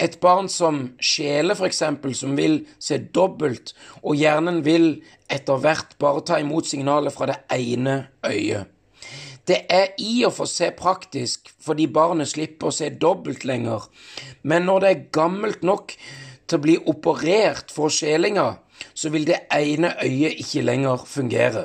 Et 0.00 0.14
barn 0.20 0.48
som 0.48 0.80
sjeler, 1.02 1.58
f.eks., 1.58 1.82
som 2.20 2.36
vil 2.38 2.60
se 2.80 3.00
dobbelt, 3.14 3.74
og 4.02 4.16
hjernen 4.16 4.62
vil 4.64 5.02
etter 5.28 5.60
hvert 5.60 5.96
bare 6.00 6.24
ta 6.24 6.38
imot 6.40 6.70
signalet 6.70 7.12
fra 7.12 7.28
det 7.32 7.38
ene 7.58 8.00
øyet. 8.24 8.70
Det 9.48 9.62
er 9.72 9.94
i 10.04 10.22
og 10.28 10.34
for 10.36 10.50
seg 10.50 10.76
praktisk, 10.76 11.48
fordi 11.64 11.86
barnet 11.88 12.28
slipper 12.28 12.68
å 12.68 12.74
se 12.74 12.90
dobbelt 13.00 13.46
lenger, 13.48 13.86
men 14.44 14.66
når 14.68 14.84
det 14.84 14.90
er 14.90 15.06
gammelt 15.16 15.64
nok 15.64 15.94
til 16.48 16.58
å 16.58 16.64
bli 16.64 16.76
operert 16.92 17.72
for 17.72 17.92
skjelinga, 17.92 18.50
så 18.94 19.08
vil 19.12 19.24
det 19.28 19.46
ene 19.54 19.94
øyet 20.04 20.42
ikke 20.44 20.66
lenger 20.68 21.04
fungere. 21.08 21.64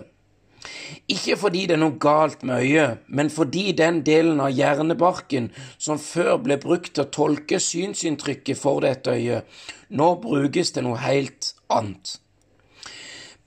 Ikke 1.12 1.36
fordi 1.40 1.66
det 1.68 1.76
er 1.76 1.82
noe 1.82 1.98
galt 2.02 2.44
med 2.48 2.64
øyet, 2.64 3.04
men 3.08 3.30
fordi 3.34 3.72
den 3.78 4.02
delen 4.08 4.40
av 4.44 4.54
hjernebarken 4.56 5.50
som 5.78 6.00
før 6.00 6.38
ble 6.46 6.58
brukt 6.62 6.94
til 6.96 7.06
å 7.06 7.12
tolke 7.12 7.60
synsinntrykket 7.60 8.60
for 8.60 8.84
dette 8.86 9.12
øyet, 9.12 9.48
nå 9.90 10.10
brukes 10.24 10.72
til 10.72 10.88
noe 10.88 11.02
helt 11.04 11.54
annet. 11.74 12.18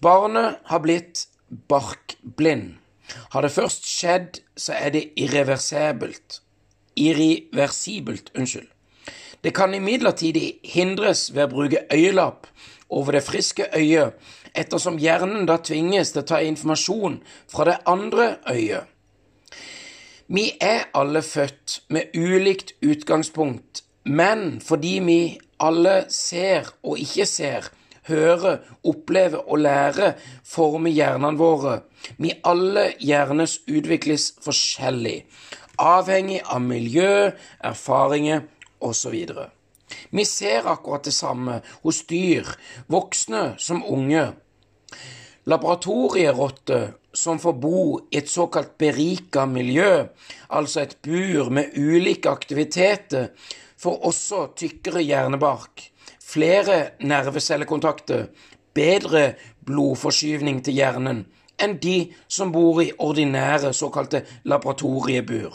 Barnet 0.02 0.60
har 0.68 0.84
blitt 0.84 1.26
barkblind. 1.70 2.76
Har 3.32 3.46
det 3.46 3.54
først 3.54 3.86
skjedd, 3.88 4.40
så 4.58 4.74
er 4.76 4.92
det 4.92 5.08
irreversibelt. 5.16 6.40
Irreversibelt, 6.96 8.32
unnskyld. 8.36 8.68
Det 9.44 9.52
kan 9.54 9.74
imidlertid 9.74 10.36
hindres 10.66 11.28
ved 11.34 11.46
å 11.46 11.52
bruke 11.52 11.84
øyelapp 11.94 12.48
over 12.90 13.16
det 13.16 13.24
friske 13.26 13.68
øyet 13.76 14.16
ettersom 14.58 14.98
hjernen 14.98 15.46
da 15.48 15.58
tvinges 15.62 16.12
til 16.12 16.24
å 16.24 16.28
ta 16.32 16.42
informasjon 16.44 17.20
fra 17.52 17.68
det 17.70 17.78
andre 17.88 18.36
øyet. 18.50 18.92
Vi 20.26 20.48
er 20.60 20.88
alle 20.94 21.22
født 21.22 21.82
med 21.94 22.16
ulikt 22.18 22.72
utgangspunkt, 22.82 23.84
men 24.04 24.60
fordi 24.60 24.98
vi 25.06 25.20
alle 25.62 26.04
ser 26.10 26.72
og 26.82 26.98
ikke 26.98 27.26
ser, 27.30 27.68
hører, 28.08 28.58
opplever 28.84 29.46
og 29.46 29.60
lærer, 29.62 30.16
former 30.44 30.90
hjernene 30.90 31.38
våre. 31.38 31.80
Vi 32.18 32.32
alle 32.46 32.88
hjernes 32.98 33.60
utvikles 33.66 34.32
forskjellig, 34.42 35.24
avhengig 35.78 36.40
av 36.42 36.62
miljø, 36.62 37.30
erfaringer 37.64 38.42
osv. 38.80 39.14
Vi 40.10 40.24
ser 40.24 40.66
akkurat 40.66 41.06
det 41.06 41.14
samme 41.14 41.60
hos 41.82 42.02
dyr, 42.10 42.50
voksne 42.90 43.54
som 43.58 43.84
unge. 43.86 44.32
Laboratorierotter 45.46 46.88
som 47.14 47.38
får 47.38 47.52
bo 47.62 47.82
i 48.10 48.18
et 48.18 48.28
såkalt 48.28 48.74
berika 48.78 49.46
miljø, 49.46 50.06
altså 50.50 50.82
et 50.82 50.96
bur 51.06 51.52
med 51.54 51.76
ulike 51.78 52.30
aktiviteter, 52.30 53.28
får 53.78 54.00
også 54.10 54.40
tykkere 54.58 55.04
hjernebark, 55.06 55.84
flere 56.18 56.98
nervecellekontakter, 56.98 58.26
bedre 58.74 59.36
blodforskyvning 59.66 60.64
til 60.66 60.80
hjernen 60.80 61.24
enn 61.62 61.78
de 61.80 62.10
som 62.28 62.50
bor 62.52 62.82
i 62.82 62.90
ordinære 62.98 63.70
såkalte 63.72 64.24
laboratoriebur. 64.44 65.54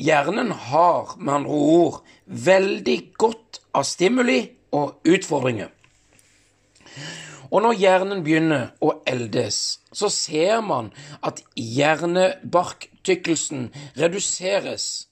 Hjernen 0.00 0.50
har 0.50 1.12
med 1.20 1.34
andre 1.34 1.60
ord 1.76 2.00
veldig 2.26 2.98
godt 3.20 3.60
av 3.76 3.86
stimuli 3.86 4.40
og 4.74 5.04
utfordringer. 5.06 5.68
Og 7.52 7.60
når 7.60 7.76
hjernen 7.76 8.22
begynner 8.24 8.70
å 8.80 8.94
eldes, 9.08 9.80
så 9.92 10.08
ser 10.08 10.62
man 10.64 10.88
at 11.20 11.42
hjernebarktykkelsen 11.52 13.68
reduseres. 14.00 15.08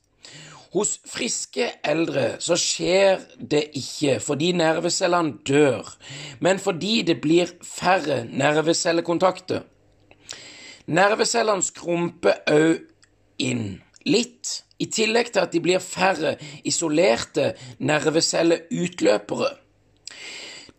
Hos 0.72 1.00
friske 1.04 1.68
eldre 1.84 2.40
så 2.40 2.56
skjer 2.56 3.20
det 3.36 3.76
ikke 3.76 4.20
fordi 4.22 4.52
nervecellene 4.56 5.36
dør, 5.44 5.84
men 6.40 6.58
fordi 6.62 7.02
det 7.10 7.20
blir 7.20 7.52
færre 7.66 8.24
nervecellekontakter. 8.24 9.60
Nervecellene 10.90 11.62
skrumper 11.66 12.40
òg 12.48 12.80
inn, 13.42 13.82
litt, 14.06 14.64
i 14.80 14.86
tillegg 14.88 15.34
til 15.34 15.44
at 15.44 15.52
de 15.52 15.60
blir 15.60 15.82
færre 15.84 16.38
isolerte 16.64 17.52
nervecelleutløpere. 17.84 19.59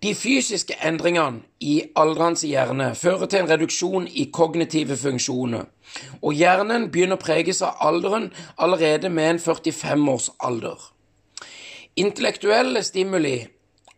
De 0.01 0.15
fysiske 0.17 0.73
endringene 0.81 1.43
i 1.61 1.75
aldrende 1.95 2.47
hjerne 2.49 2.87
fører 2.97 3.29
til 3.29 3.43
en 3.43 3.49
reduksjon 3.51 4.07
i 4.07 4.23
kognitive 4.33 4.97
funksjoner, 4.97 5.67
og 6.25 6.33
hjernen 6.33 6.87
begynner 6.89 7.19
å 7.19 7.21
preges 7.21 7.61
av 7.61 7.77
alderen 7.85 8.31
allerede 8.57 9.11
med 9.13 9.35
en 9.35 9.41
45 9.43 10.09
års 10.09 10.31
alder. 10.41 10.79
Intellektuelle 12.01 12.81
stimuli 12.87 13.35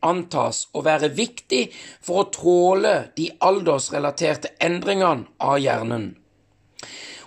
antas 0.04 0.66
å 0.76 0.84
være 0.84 1.14
viktig 1.16 1.64
for 2.04 2.26
å 2.26 2.30
tåle 2.36 2.94
de 3.16 3.30
aldersrelaterte 3.40 4.58
endringene 4.60 5.30
av 5.40 5.60
hjernen. 5.64 6.10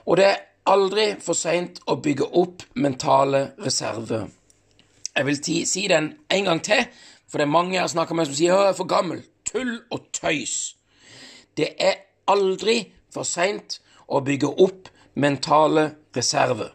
Og 0.05 0.21
det 0.21 0.29
er 0.35 0.43
aldri 0.69 1.15
for 1.23 1.39
seint 1.39 1.81
å 1.89 1.97
bygge 2.03 2.29
opp 2.43 2.69
mentale 2.75 3.47
reserver. 3.65 4.29
Jeg 5.17 5.25
vil 5.25 5.45
si 5.65 5.87
den 5.89 6.13
en 6.29 6.51
gang 6.51 6.61
til 6.61 6.85
For 7.31 7.39
det 7.39 7.47
er 7.47 7.53
mange 7.53 7.75
jeg 7.75 7.91
snakka 7.91 8.15
med 8.15 8.27
som 8.27 8.35
sier 8.35 8.55
'jeg 8.55 8.69
er 8.69 8.73
for 8.73 8.87
gammel'. 8.87 9.25
Tull 9.45 9.83
og 9.91 10.01
tøys. 10.13 10.77
Det 11.57 11.69
er 11.79 11.95
aldri 12.29 12.93
for 13.13 13.23
seint 13.23 13.81
å 14.09 14.21
bygge 14.21 14.49
opp 14.61 14.89
mentale 15.15 15.95
reserver. 16.17 16.71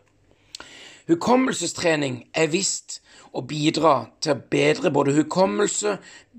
Hukommelsestrening 1.08 2.28
er 2.34 2.48
visst 2.48 3.02
å 3.34 3.42
bidra 3.42 4.06
til 4.22 4.32
å 4.36 4.42
bedre 4.52 4.92
både 4.92 5.16
hukommelse, 5.16 5.98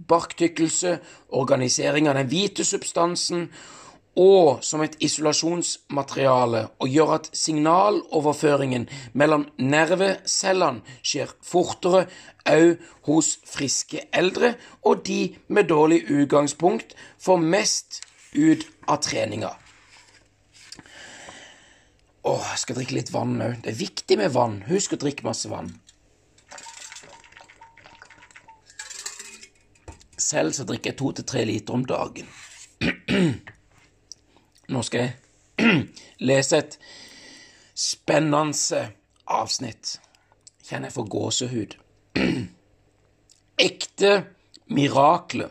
barktykkelse, 0.09 0.99
organisering 1.29 2.09
av 2.09 2.15
den 2.15 2.29
hvite 2.29 2.65
substansen 2.65 3.51
og 4.19 4.61
som 4.65 4.83
et 4.85 4.97
isolasjonsmateriale 5.01 6.67
og 6.83 6.89
gjør 6.89 7.15
at 7.17 7.31
signaloverføringen 7.37 8.85
mellom 9.17 9.47
nervecellene 9.57 10.85
skjer 11.01 11.33
fortere 11.47 12.05
òg 12.49 12.83
hos 13.09 13.39
friske 13.49 14.05
eldre, 14.13 14.55
og 14.85 15.07
de 15.07 15.37
med 15.49 15.71
dårlig 15.71 16.03
utgangspunkt 16.11 16.97
får 17.19 17.39
mest 17.41 18.03
ut 18.35 18.67
av 18.89 19.01
treninga. 19.05 19.55
Åh, 22.23 22.45
jeg 22.53 22.61
skal 22.63 22.77
drikke 22.79 22.99
litt 22.99 23.15
vann 23.15 23.41
òg. 23.43 23.57
Det 23.65 23.73
er 23.73 23.81
viktig 23.81 24.19
med 24.21 24.35
vann. 24.35 24.61
Husk 24.69 24.95
å 24.95 25.01
drikke 25.01 25.27
masse 25.27 25.51
vann. 25.51 25.73
Selv 30.23 30.55
så 30.55 30.67
drikker 30.69 30.93
jeg 30.93 31.01
to 31.01 31.11
til 31.19 31.27
tre 31.27 31.43
liter 31.49 31.75
om 31.75 31.83
dagen. 31.89 32.29
Nå 34.69 34.83
skal 34.87 35.01
jeg 35.07 35.89
lese 36.29 36.61
et 36.63 36.79
spennende 37.75 38.85
avsnitt. 39.27 39.97
Kjenner 40.63 40.91
jeg 40.91 40.97
får 40.97 41.09
gåsehud. 41.17 41.75
Ekte 43.69 44.13
mirakler. 44.73 45.51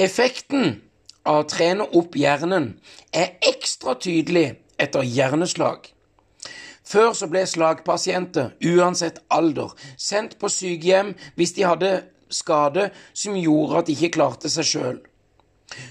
Effekten 0.00 0.80
av 1.28 1.42
å 1.42 1.48
trene 1.48 1.86
opp 1.96 2.16
hjernen 2.16 2.72
er 3.12 3.36
ekstra 3.44 3.96
tydelig 4.00 4.54
etter 4.80 5.04
hjerneslag. 5.04 5.90
Før 6.90 7.12
så 7.14 7.28
ble 7.30 7.44
slagpasienter, 7.46 8.54
uansett 8.66 9.20
alder, 9.30 9.74
sendt 10.00 10.38
på 10.40 10.48
sykehjem 10.50 11.12
hvis 11.36 11.52
de 11.58 11.66
hadde 11.68 11.92
skade 12.32 12.88
som 13.12 13.36
gjorde 13.38 13.78
at 13.78 13.90
de 13.90 13.94
ikke 13.98 14.16
klarte 14.16 14.50
seg 14.50 14.66
sjøl. 14.66 14.98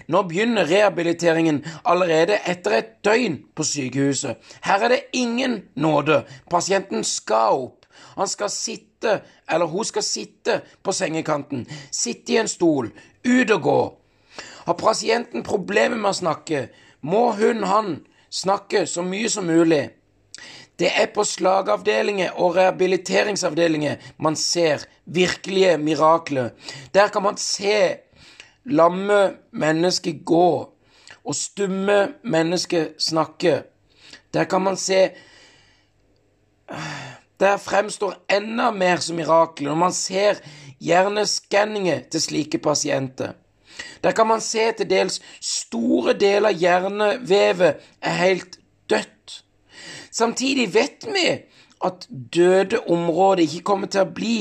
Nå 0.08 0.24
begynner 0.28 0.68
rehabiliteringen 0.68 1.64
allerede 1.86 2.40
etter 2.48 2.78
et 2.80 2.96
døgn 3.06 3.38
på 3.56 3.64
sykehuset. 3.64 4.40
Her 4.66 4.86
er 4.86 4.96
det 4.96 5.02
ingen 5.14 5.62
nåde. 5.76 6.24
Pasienten 6.52 7.04
skal 7.04 7.64
opp. 7.66 7.86
Han 8.16 8.28
skal 8.28 8.50
sitte, 8.50 9.22
eller 9.52 9.66
hun 9.66 9.86
skal 9.86 10.04
sitte 10.04 10.62
på 10.84 10.92
sengekanten, 10.96 11.66
sitte 11.92 12.34
i 12.34 12.40
en 12.40 12.48
stol, 12.48 12.92
ut 13.24 13.52
og 13.52 13.62
gå. 13.62 13.80
Har 14.66 14.78
pasienten 14.80 15.44
problemer 15.44 15.98
med 15.98 16.12
å 16.12 16.20
snakke, 16.20 16.68
må 17.02 17.30
hun, 17.36 17.64
han, 17.68 17.96
snakke 18.30 18.86
så 18.88 19.04
mye 19.04 19.30
som 19.32 19.48
mulig. 19.50 19.90
Det 20.80 20.92
er 20.96 21.10
på 21.12 21.26
slagavdelinger 21.28 22.38
og 22.40 22.56
rehabiliteringsavdelinger 22.56 24.12
man 24.24 24.38
ser 24.40 24.86
virkelige 25.06 25.78
mirakler. 25.82 26.54
Der 26.94 27.12
kan 27.12 27.26
man 27.26 27.38
se 27.38 27.98
lamme 28.70 29.20
mennesker 29.52 30.24
gå 30.26 30.50
og 31.24 31.36
stumme 31.36 32.14
mennesker 32.24 32.94
snakke. 33.00 33.64
Der 34.34 34.44
kan 34.44 34.62
man 34.62 34.78
se 34.78 35.10
Der 37.40 37.58
fremstår 37.58 38.14
enda 38.30 38.72
mer 38.72 39.00
som 39.02 39.16
mirakler 39.16 39.70
når 39.72 39.78
man 39.80 39.94
ser 39.96 40.42
hjerneskanninger 40.84 42.02
til 42.12 42.22
slike 42.22 42.60
pasienter. 42.60 43.32
Der 44.04 44.12
kan 44.12 44.28
man 44.28 44.42
se 44.42 44.72
til 44.78 44.90
dels 44.90 45.22
store 45.42 46.14
deler 46.20 46.50
av 46.52 46.60
hjernevevet 46.60 47.80
er 48.02 48.18
helt 48.20 48.60
dødt. 48.90 49.44
Samtidig 50.12 50.74
vet 50.74 51.08
vi 51.08 51.26
at 51.86 52.08
døde 52.36 52.80
områder 52.90 53.46
ikke 53.46 53.64
kommer 53.64 53.88
til 53.88 54.04
å 54.04 54.12
bli 54.16 54.40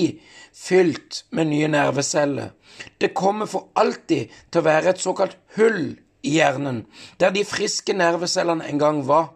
fylt 0.58 1.24
med 1.30 1.50
nye 1.52 1.68
nerveceller. 1.68 2.50
Det 3.00 3.14
kommer 3.14 3.46
for 3.46 3.70
alltid 3.78 4.34
til 4.50 4.60
å 4.60 4.66
være 4.66 4.94
et 4.94 5.02
såkalt 5.02 5.36
hull 5.56 5.96
i 6.22 6.36
hjernen, 6.38 6.84
der 7.20 7.34
de 7.34 7.44
friske 7.46 7.94
nervecellene 7.94 8.66
en 8.68 8.80
gang 8.82 9.02
var. 9.06 9.30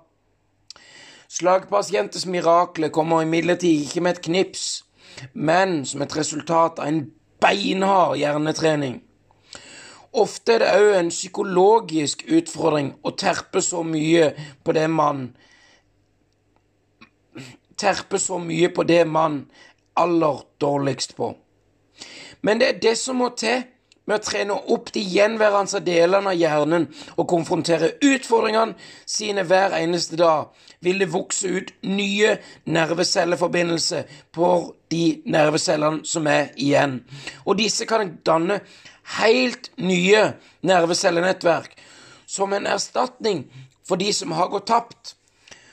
Slagpasientens 1.32 2.26
mirakler 2.26 2.92
kommer 2.92 3.22
imidlertid 3.22 3.86
ikke 3.86 4.02
med 4.04 4.16
et 4.18 4.24
knips, 4.26 4.64
men 5.32 5.82
som 5.88 6.02
et 6.02 6.16
resultat 6.16 6.82
av 6.82 6.90
en 6.90 7.06
beinhard 7.40 8.18
hjernetrening. 8.20 9.00
Ofte 10.12 10.58
er 10.58 10.60
det 10.60 10.72
òg 10.76 10.98
en 10.98 11.08
psykologisk 11.08 12.26
utfordring 12.28 12.92
å 13.00 13.14
terpe 13.16 13.62
så 13.64 13.80
mye 13.86 14.32
på 14.64 14.74
det 14.76 14.90
man 14.92 15.30
Terpe 17.82 18.20
så 18.20 18.36
mye 18.38 18.68
på 18.70 18.84
det 18.86 19.00
man 19.08 19.40
aller 19.94 20.42
dårligst 20.60 21.16
på. 21.16 21.34
Men 22.42 22.60
det 22.60 22.68
er 22.68 22.80
det 22.82 22.96
som 22.98 23.20
må 23.22 23.30
til 23.38 23.62
med 24.08 24.18
å 24.18 24.24
trene 24.24 24.54
opp 24.74 24.90
de 24.94 25.02
gjenværende 25.06 25.80
delene 25.86 26.32
av 26.32 26.38
hjernen 26.38 26.88
og 27.14 27.28
konfrontere 27.30 27.92
utfordringene 28.02 28.74
sine 29.06 29.44
hver 29.46 29.76
eneste 29.78 30.18
dag, 30.18 30.50
vil 30.82 30.98
det 30.98 31.12
vokse 31.12 31.48
ut 31.48 31.70
nye 31.86 32.34
nervecelleforbindelser 32.66 34.08
på 34.34 34.48
de 34.90 35.22
nervecellene 35.30 36.02
som 36.08 36.26
er 36.26 36.50
igjen. 36.56 36.98
Og 37.46 37.60
disse 37.62 37.86
kan 37.86 38.16
danne 38.26 38.58
helt 39.20 39.70
nye 39.78 40.32
nervecellenettverk 40.66 41.78
som 42.26 42.52
en 42.56 42.66
erstatning 42.66 43.44
for 43.86 44.00
de 44.02 44.10
som 44.14 44.34
har 44.34 44.50
gått 44.50 44.70
tapt. 44.72 45.14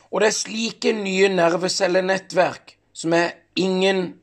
Og 0.10 0.22
det 0.22 0.30
er 0.30 0.38
slike 0.38 0.94
nye 0.98 1.30
nervecellenettverk 1.34 2.76
som 2.94 3.14
er 3.18 3.39
ingen 3.56 4.14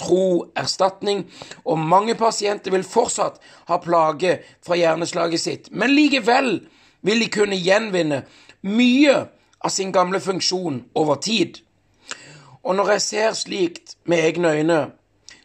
troerstatning, 0.00 1.24
og 1.64 1.78
mange 1.78 2.14
pasienter 2.18 2.74
vil 2.74 2.86
fortsatt 2.86 3.38
ha 3.68 3.78
plage 3.82 4.38
fra 4.64 4.78
hjerneslaget 4.78 5.40
sitt, 5.40 5.70
men 5.70 5.94
likevel 5.94 6.56
vil 7.04 7.22
de 7.22 7.30
kunne 7.30 7.58
gjenvinne 7.60 8.24
mye 8.64 9.14
av 9.64 9.70
sin 9.70 9.92
gamle 9.92 10.20
funksjon 10.20 10.82
over 10.98 11.20
tid. 11.22 11.60
Og 12.64 12.76
når 12.76 12.94
jeg 12.94 13.04
ser 13.04 13.36
slikt 13.38 13.96
med 14.04 14.24
egne 14.24 14.54
øyne, 14.56 14.80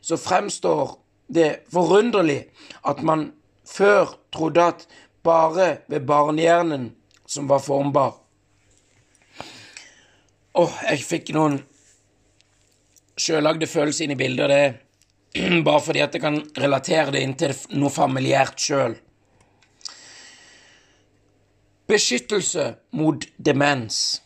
så 0.01 0.17
fremstår 0.17 0.97
det 1.27 1.59
forunderlig 1.73 2.45
at 2.87 3.03
man 3.03 3.31
før 3.67 4.15
trodde 4.33 4.63
at 4.63 4.87
bare 5.23 5.77
ved 5.87 6.07
barnehjernen 6.07 6.95
som 7.27 7.49
var 7.49 7.59
formbar. 7.59 8.15
Åh, 10.55 10.79
jeg 10.89 11.03
fikk 11.05 11.33
noen 11.35 11.59
sjøllagde 13.19 13.67
følelser 13.67 14.03
inn 14.05 14.15
i 14.15 14.19
bildet, 14.19 14.49
det 14.49 14.59
er 14.59 14.73
bare 15.67 15.81
fordi 15.83 15.99
at 16.05 16.13
jeg 16.15 16.23
kan 16.23 16.37
relatere 16.57 17.11
det 17.15 17.21
inn 17.25 17.35
til 17.39 17.51
noe 17.77 17.91
familiært 17.93 18.57
sjøl. 18.63 18.93
Beskyttelse 21.89 22.65
mot 22.93 23.25
demens. 23.37 24.21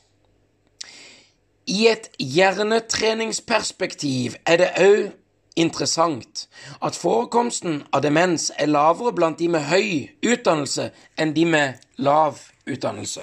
I 1.68 1.88
et 1.88 2.10
hjernetreningsperspektiv 2.20 4.36
er 4.44 4.58
det 4.60 4.72
òg 4.84 5.12
interessant 5.56 6.48
at 6.84 6.96
forekomsten 6.98 7.84
av 7.94 8.02
demens 8.04 8.52
er 8.60 8.68
lavere 8.68 9.14
blant 9.16 9.40
de 9.40 9.48
med 9.54 9.62
høy 9.70 10.10
utdannelse 10.26 10.92
enn 11.16 11.34
de 11.38 11.46
med 11.48 11.74
lav 12.04 12.40
utdannelse. 12.68 13.22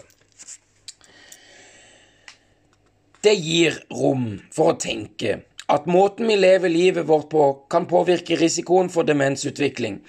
Det 3.20 3.36
gir 3.36 3.84
rom 3.92 4.40
for 4.54 4.72
å 4.72 4.78
tenke 4.80 5.42
at 5.70 5.86
måten 5.86 6.26
vi 6.26 6.36
lever 6.36 6.68
livet 6.68 7.08
vårt 7.08 7.28
på, 7.30 7.44
kan 7.70 7.86
påvirke 7.86 8.36
risikoen 8.40 8.90
for 8.90 9.06
demensutvikling. 9.06 10.00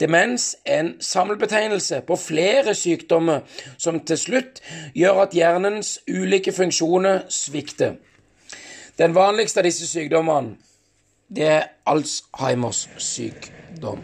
Demens 0.00 0.56
er 0.64 0.80
en 0.80 0.92
samlebetegnelse 1.00 2.00
på 2.08 2.16
flere 2.16 2.74
sykdommer 2.74 3.44
som 3.78 4.00
til 4.00 4.18
slutt 4.18 4.62
gjør 4.96 5.26
at 5.26 5.36
hjernens 5.36 5.98
ulike 6.08 6.52
funksjoner 6.56 7.26
svikter. 7.28 7.98
Den 8.98 9.14
vanligste 9.14 9.60
av 9.60 9.68
disse 9.68 9.88
sykdommene 9.88 10.56
er 11.36 11.68
Alzheimers 11.86 12.86
sykdom. 12.98 14.02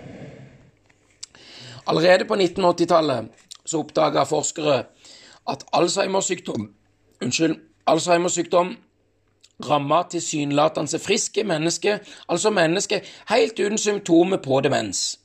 Allerede 1.86 2.24
på 2.24 2.34
1980-tallet 2.34 3.28
så 3.66 3.80
oppdaga 3.82 4.24
forskere 4.28 4.82
at 5.46 5.64
Alzheimers 5.72 6.28
sykdom 6.30 6.72
Unnskyld. 7.22 7.56
Alzheimers 7.86 8.34
sykdom 8.36 8.74
ramma 9.64 10.02
tilsynelatende 10.10 10.98
friske 11.00 11.44
mennesker, 11.44 11.98
altså 12.28 12.50
mennesker 12.50 13.00
helt 13.30 13.60
uten 13.60 13.78
symptomer 13.78 14.36
på 14.42 14.60
demens. 14.60 15.18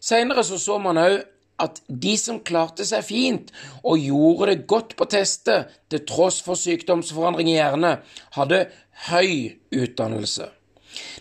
Senere 0.00 0.44
så, 0.44 0.58
så 0.58 0.78
man 0.82 0.98
òg 0.98 1.20
at 1.62 1.78
de 1.86 2.16
som 2.18 2.40
klarte 2.42 2.84
seg 2.86 3.04
fint 3.06 3.52
og 3.82 4.00
gjorde 4.02 4.48
det 4.50 4.66
godt 4.70 4.96
på 4.98 5.06
testet 5.10 5.70
til 5.92 6.02
tross 6.08 6.40
for 6.42 6.58
sykdomsforandring 6.58 7.52
i 7.52 7.58
hjerne, 7.58 7.98
hadde 8.34 8.64
høy 9.08 9.60
utdannelse. 9.70 10.48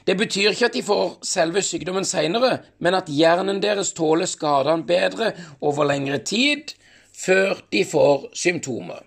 Det 0.08 0.18
betyr 0.18 0.52
ikke 0.52 0.68
at 0.72 0.76
de 0.76 0.84
får 0.84 1.14
selve 1.28 1.62
sykdommen 1.64 2.08
senere, 2.08 2.58
men 2.80 2.98
at 2.98 3.12
hjernen 3.12 3.62
deres 3.64 3.94
tåler 3.96 4.28
skadene 4.28 4.88
bedre 4.88 5.32
over 5.62 5.88
lengre 5.88 6.20
tid 6.26 6.74
før 7.16 7.62
de 7.72 7.86
får 7.86 8.32
symptomer. 8.34 9.06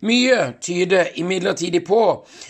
Mye 0.00 0.54
tyder 0.62 1.14
imidlertid 1.18 1.80
på 1.86 2.02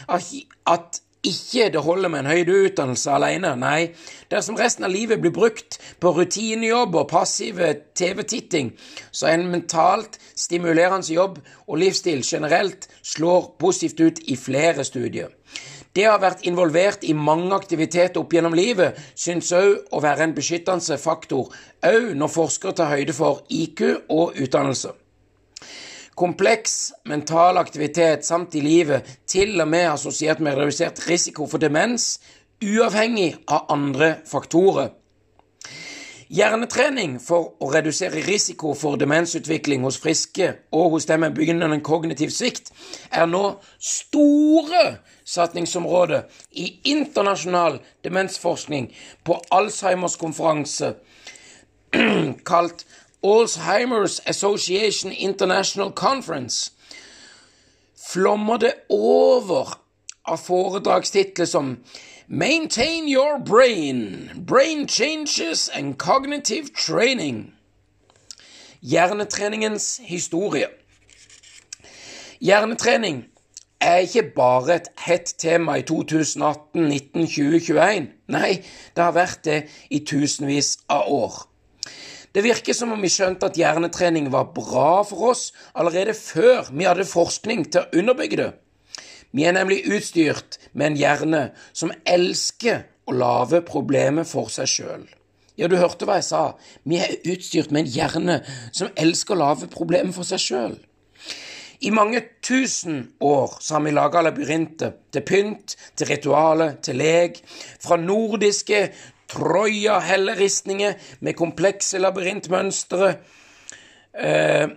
at 0.08 1.02
ikke 1.28 1.70
det 1.72 1.80
holder 1.82 2.08
med 2.08 2.20
en 2.20 2.30
høyere 2.30 2.58
utdannelse 2.68 3.10
alene. 3.10 3.54
Nei, 3.58 3.90
dersom 4.30 4.58
resten 4.58 4.86
av 4.86 4.92
livet 4.92 5.20
blir 5.22 5.34
brukt 5.34 5.78
på 6.00 6.12
rutinejobb 6.14 6.94
og 6.94 7.08
passive 7.10 7.72
TV-titting, 7.98 8.70
så 9.10 9.30
er 9.30 9.38
en 9.38 9.48
mentalt 9.50 10.20
stimulerende 10.38 11.14
jobb 11.14 11.40
og 11.66 11.80
livsstil 11.82 12.22
generelt 12.24 12.88
slår 13.02 13.54
positivt 13.58 14.00
ut 14.00 14.22
i 14.28 14.36
flere 14.38 14.86
studier. 14.86 15.34
Det 15.96 16.04
å 16.06 16.14
ha 16.14 16.22
vært 16.22 16.44
involvert 16.46 17.02
i 17.02 17.16
mange 17.16 17.50
aktiviteter 17.56 18.20
opp 18.20 18.32
gjennom 18.32 18.54
livet 18.54 18.98
synes 19.18 19.50
òg 19.56 19.88
å 19.90 20.02
være 20.04 20.28
en 20.28 20.36
beskyttende 20.36 20.98
faktor, 21.00 21.48
òg 21.82 22.12
når 22.14 22.30
forskere 22.30 22.76
tar 22.78 22.92
høyde 22.94 23.16
for 23.16 23.42
IQ 23.50 23.82
og 24.06 24.38
utdannelse. 24.38 24.92
Kompleks 26.18 26.92
mental 27.04 27.60
aktivitet 27.60 28.24
samt 28.26 28.56
i 28.58 28.60
livet 28.60 29.06
til 29.30 29.60
og 29.62 29.68
med 29.70 29.84
assosiert 29.92 30.40
med 30.42 30.56
redusert 30.58 31.04
risiko 31.06 31.46
for 31.46 31.62
demens, 31.62 32.16
uavhengig 32.58 33.36
av 33.46 33.68
andre 33.70 34.16
faktorer. 34.26 34.88
Hjernetrening 36.28 37.20
for 37.22 37.54
å 37.62 37.70
redusere 37.70 38.24
risiko 38.26 38.74
for 38.74 38.98
demensutvikling 38.98 39.86
hos 39.86 40.00
friske 40.02 40.50
og 40.74 40.96
hos 40.96 41.06
dem 41.06 41.22
med 41.22 41.38
begynnende 41.38 41.78
kognitiv 41.86 42.34
svikt 42.34 42.72
er 43.14 43.30
nå 43.30 43.44
store 43.78 44.98
satsingsområder 45.22 46.26
i 46.58 46.66
internasjonal 46.90 47.78
demensforskning 48.02 48.90
på 49.22 49.38
Alzheimers 49.54 50.18
konferanse 50.18 50.96
kalt 52.50 52.84
Alzheimer's 53.22 54.20
Association 54.26 55.12
International 55.12 55.90
Conference 55.90 56.72
flommer 58.12 58.56
det 58.56 58.72
over 58.88 59.80
av 60.24 60.36
foredragstitler 60.36 61.44
som 61.44 61.78
Maintain 62.30 63.08
your 63.08 63.38
brain, 63.38 64.30
brain 64.46 64.86
changes 64.86 65.68
and 65.68 65.98
cognitive 65.98 66.74
training. 66.74 67.54
Hjernetreningens 68.82 70.00
historie. 70.04 70.66
Hjernetrening 72.40 73.24
er 73.80 73.96
ikke 73.96 74.22
bare 74.36 74.74
et 74.74 74.88
hett 74.98 75.34
tema 75.38 75.78
i 75.78 75.82
2018, 75.82 76.88
19, 76.88 77.26
20, 77.26 77.60
21. 77.60 78.08
Nei, 78.28 78.62
det 78.96 79.04
har 79.04 79.16
vært 79.16 79.44
det 79.44 79.62
i 79.90 80.04
tusenvis 80.04 80.76
av 80.88 81.08
år. 81.08 81.48
Det 82.38 82.44
virker 82.44 82.76
som 82.76 82.92
om 82.94 83.00
vi 83.02 83.08
skjønte 83.10 83.48
at 83.48 83.56
hjernetrening 83.58 84.28
var 84.30 84.52
bra 84.54 85.00
for 85.02 85.32
oss 85.32 85.48
allerede 85.74 86.12
før 86.14 86.68
vi 86.70 86.84
hadde 86.86 87.06
forskning 87.10 87.64
til 87.66 87.82
å 87.82 87.98
underbygge 87.98 88.38
det. 88.38 88.52
Vi 89.34 89.42
er 89.42 89.56
nemlig 89.56 89.80
utstyrt 89.90 90.60
med 90.70 90.92
en 90.92 90.98
hjerne 91.00 91.40
som 91.74 91.90
elsker 92.06 92.84
å 93.10 93.16
lage 93.18 93.58
problemer 93.66 94.22
for 94.22 94.54
seg 94.54 94.70
sjøl. 94.70 95.02
Ja, 95.58 95.66
du 95.66 95.74
hørte 95.82 96.06
hva 96.06 96.20
jeg 96.20 96.28
sa. 96.28 96.44
Vi 96.86 97.02
er 97.02 97.18
utstyrt 97.26 97.74
med 97.74 97.88
en 97.88 97.92
hjerne 97.96 98.38
som 98.70 98.94
elsker 98.94 99.34
å 99.34 99.42
lage 99.42 99.72
problemer 99.74 100.14
for 100.14 100.30
seg 100.30 100.44
sjøl. 100.44 100.78
I 101.82 101.90
mange 101.90 102.22
tusen 102.38 103.16
år 103.18 103.58
så 103.58 103.80
har 103.80 103.82
vi 103.82 103.98
laga 103.98 104.22
labyrinter 104.22 104.94
til 105.10 105.26
pynt, 105.26 105.74
til 105.98 106.14
ritualer, 106.14 106.78
til 106.86 107.02
lek. 107.02 107.42
Fra 107.82 107.98
nordiske 107.98 108.86
Troja-helleristninger 109.28 110.94
med 111.20 111.36
komplekse 111.36 111.98
labyrintmønstre, 111.98 113.14
eh, 114.14 114.68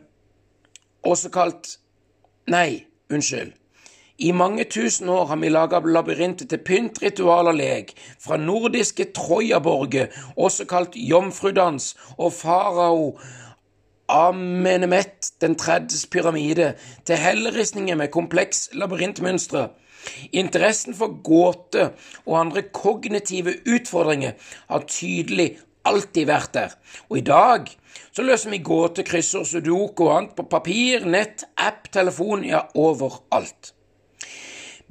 også 1.03 1.29
kalt 1.29 1.77
Nei, 2.51 2.85
unnskyld. 3.13 3.53
I 4.21 4.31
mange 4.31 4.63
tusen 4.63 5.09
år 5.09 5.25
har 5.25 5.37
vi 5.41 5.49
laga 5.49 5.79
labyrinter 5.79 6.45
til 6.45 6.59
pynt, 6.65 6.99
ritual 7.01 7.47
og 7.47 7.55
lek, 7.57 7.93
fra 8.21 8.37
nordiske 8.37 9.07
Trojaborger, 9.15 10.11
også 10.37 10.65
kalt 10.69 10.95
jomfrudans, 10.95 11.95
og 12.17 12.33
farao 12.33 13.19
Amenemet 14.11 15.31
den 15.41 15.55
tredjes 15.55 16.05
pyramide, 16.05 16.73
til 17.05 17.15
helleristninger 17.15 17.95
med 17.95 18.11
kompleks 18.11 18.69
labyrintmønstre. 18.73 19.69
Interessen 20.31 20.95
for 20.97 21.19
gåte 21.23 21.91
og 22.25 22.39
andre 22.39 22.63
kognitive 22.73 23.57
utfordringer 23.69 24.37
har 24.69 24.87
tydelig 24.89 25.53
alltid 25.87 26.29
vært 26.29 26.53
der, 26.53 26.73
og 27.09 27.17
i 27.17 27.25
dag 27.25 27.69
så 28.13 28.23
løser 28.23 28.51
vi 28.53 28.61
gåte, 28.63 29.05
kryssord, 29.07 29.47
sudoku 29.49 30.05
og 30.05 30.15
annet 30.15 30.33
på 30.37 30.45
papir, 30.51 31.05
nett, 31.09 31.45
app, 31.57 31.87
telefon, 31.93 32.43
ja, 32.45 32.65
overalt. 32.77 33.73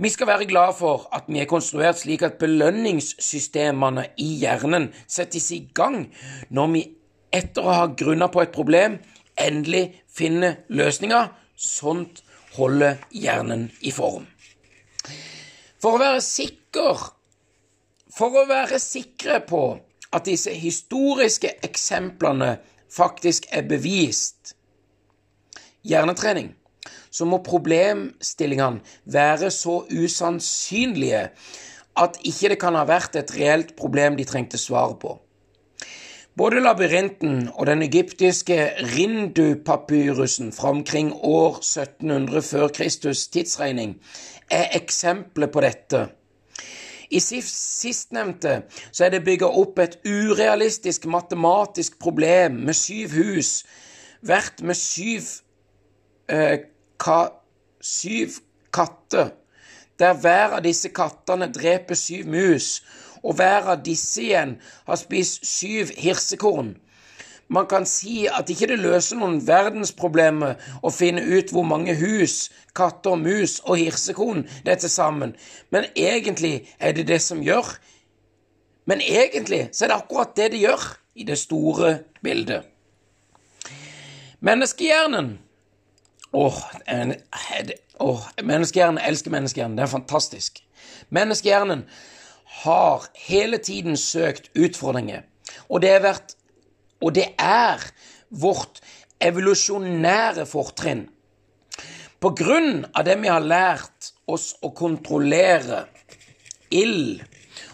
Vi 0.01 0.09
skal 0.09 0.31
være 0.31 0.49
glad 0.49 0.73
for 0.79 1.05
at 1.13 1.27
vi 1.29 1.43
er 1.43 1.49
konstruert 1.49 1.99
slik 2.01 2.23
at 2.25 2.39
belønningssystemene 2.41 4.07
i 4.25 4.31
hjernen 4.41 4.89
settes 5.05 5.51
i 5.53 5.61
gang 5.77 6.07
når 6.49 6.71
vi 6.73 6.85
etter 7.37 7.67
å 7.67 7.75
ha 7.77 7.87
grunna 7.93 8.31
på 8.33 8.41
et 8.41 8.55
problem 8.55 8.97
endelig 9.41 9.91
finner 10.09 10.63
løsninger. 10.73 11.29
Sånt 11.55 12.23
holder 12.57 12.97
hjernen 13.13 13.69
i 13.85 13.93
form. 13.93 14.25
For 15.81 15.97
å 15.97 16.03
være 16.03 16.21
sikker 16.25 17.09
For 18.11 18.35
å 18.35 18.49
være 18.49 18.81
sikre 18.83 19.39
på 19.47 19.63
at 20.11 20.27
disse 20.27 20.51
historiske 20.51 21.53
eksemplene 21.63 22.57
faktisk 22.91 23.47
er 23.55 23.63
bevist 23.71 24.57
hjernetrening, 25.87 26.51
så 27.15 27.27
må 27.31 27.39
problemstillingene 27.47 28.83
være 29.07 29.53
så 29.55 29.85
usannsynlige 29.87 31.29
at 32.01 32.19
ikke 32.27 32.53
det 32.53 32.59
kan 32.61 32.79
ha 32.79 32.83
vært 32.89 33.19
et 33.19 33.33
reelt 33.39 33.77
problem 33.79 34.19
de 34.19 34.27
trengte 34.27 34.59
svar 34.59 34.97
på. 34.99 35.15
Både 36.39 36.63
labyrinten 36.63 37.49
og 37.57 37.67
den 37.67 37.83
egyptiske 37.83 38.57
Rindu-papyrusen 38.95 40.53
fra 40.57 40.71
omkring 40.71 41.11
år 41.13 41.59
1700 41.59 42.43
før 42.47 42.69
Kristus 42.75 43.27
tidsregning 43.29 43.97
er 44.51 44.75
eksempler 44.77 45.51
på 45.53 45.63
dette. 45.65 46.09
I 47.11 47.19
sistnevnte 47.19 48.61
så 48.93 49.07
er 49.07 49.15
det 49.15 49.25
bygga 49.27 49.49
opp 49.61 49.81
et 49.83 49.97
urealistisk 50.07 51.09
matematisk 51.11 51.99
problem 51.99 52.61
med 52.69 52.79
syv 52.79 53.17
hus, 53.17 53.51
hvert 54.23 54.63
med 54.63 54.79
syv, 54.79 55.27
eh, 56.31 56.67
ka, 57.03 57.21
syv 57.83 58.39
katter, 58.73 59.33
der 59.99 60.15
hver 60.15 60.57
av 60.59 60.63
disse 60.65 60.93
kattene 60.95 61.51
dreper 61.53 61.99
syv 61.99 62.31
mus, 62.31 62.69
og 63.23 63.35
hver 63.37 63.73
av 63.75 63.83
disse 63.85 64.23
igjen 64.23 64.55
har 64.87 65.01
spist 65.01 65.45
syv 65.47 65.91
hirsekorn. 65.99 66.77
Man 67.51 67.67
kan 67.67 67.87
si 67.87 68.29
at 68.31 68.51
ikke 68.51 68.69
det 68.71 68.79
løser 68.79 69.19
noen 69.19 69.41
verdensproblemer 69.43 70.61
å 70.87 70.93
finne 70.95 71.25
ut 71.27 71.51
hvor 71.51 71.67
mange 71.67 71.97
hus, 71.99 72.45
katter, 72.79 73.19
mus 73.19 73.59
og 73.65 73.81
hirsekon 73.81 74.45
det 74.63 74.77
er 74.77 74.83
til 74.85 74.93
sammen, 74.93 75.35
men 75.75 75.89
egentlig 75.99 76.69
er 76.79 76.95
det 76.95 77.09
det 77.11 77.19
som 77.25 77.43
gjør. 77.43 77.75
Men 78.87 79.03
egentlig 79.03 79.65
så 79.75 79.85
er 79.85 79.93
det 79.93 79.99
akkurat 79.99 80.37
det 80.39 80.53
det 80.55 80.63
gjør 80.63 80.87
i 81.19 81.27
det 81.27 81.39
store 81.43 81.97
bildet. 82.23 82.71
Menneskehjernen 84.41 85.39
Åh, 86.33 86.59
åh, 87.99 88.27
menneskehjernen 88.43 89.03
elsker 89.03 89.33
menneskehjernen. 89.35 89.75
Det 89.75 89.83
er 89.83 89.91
fantastisk. 89.91 90.61
Menneskehjernen 91.11 91.83
har 92.63 93.09
hele 93.27 93.59
tiden 93.59 93.97
søkt 93.99 94.47
utfordringer, 94.55 95.25
og 95.69 95.83
det 95.83 95.91
har 95.91 96.05
vært 96.05 96.37
og 97.01 97.15
det 97.17 97.31
er 97.41 97.83
vårt 98.31 98.81
evolusjonære 99.21 100.47
fortrinn. 100.49 101.07
På 102.21 102.33
grunn 102.37 102.85
av 102.93 103.07
det 103.09 103.17
vi 103.23 103.31
har 103.33 103.45
lært 103.45 104.13
oss 104.29 104.53
å 104.61 104.73
kontrollere 104.77 105.87
ild, 106.71 107.23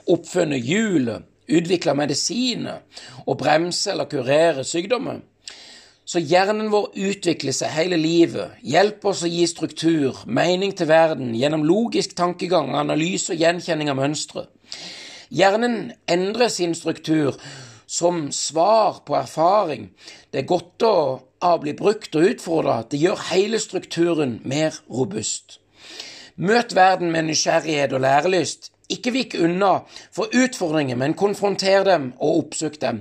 oppfunne 0.06 0.58
hjulet, 0.58 1.24
utvikle 1.46 1.94
medisiner 1.94 2.82
og 3.26 3.38
bremse 3.42 3.92
eller 3.92 4.08
kurere 4.10 4.64
sykdommer, 4.66 5.20
så 6.06 6.20
hjernen 6.22 6.68
vår 6.70 6.92
utvikler 7.08 7.54
seg 7.54 7.72
hele 7.74 7.98
livet, 7.98 8.54
hjelper 8.62 9.10
oss 9.10 9.24
å 9.26 9.30
gi 9.30 9.42
struktur, 9.50 10.20
mening 10.26 10.70
til 10.78 10.86
verden, 10.86 11.32
gjennom 11.34 11.64
logisk 11.66 12.14
tankegang, 12.18 12.70
analyse 12.78 13.34
og 13.34 13.42
gjenkjenning 13.42 13.90
av 13.90 13.98
mønstre. 13.98 14.46
Hjernen 15.34 15.90
endrer 16.06 16.52
sin 16.54 16.76
struktur 16.78 17.34
som 17.86 18.32
svar 18.32 19.02
på 19.06 19.16
erfaring. 19.16 19.90
Det 20.30 20.42
er 20.42 20.50
godt 20.50 20.86
å 20.86 21.56
bli 21.62 21.74
brukt 21.78 22.16
og 22.18 22.30
utfordra. 22.32 22.82
Det 22.90 23.00
gjør 23.00 23.28
hele 23.30 23.60
strukturen 23.62 24.40
mer 24.44 24.74
robust. 24.90 25.60
Møt 26.36 26.74
verden 26.76 27.12
med 27.14 27.30
nysgjerrighet 27.30 27.94
og 27.96 28.02
lærelyst. 28.04 28.72
Ikke 28.92 29.10
vik 29.10 29.34
unna 29.42 29.80
for 30.14 30.30
utfordringer, 30.30 30.98
men 31.00 31.16
konfronter 31.18 31.82
dem 31.86 32.12
og 32.22 32.42
oppsøk 32.44 32.76
dem. 32.82 33.00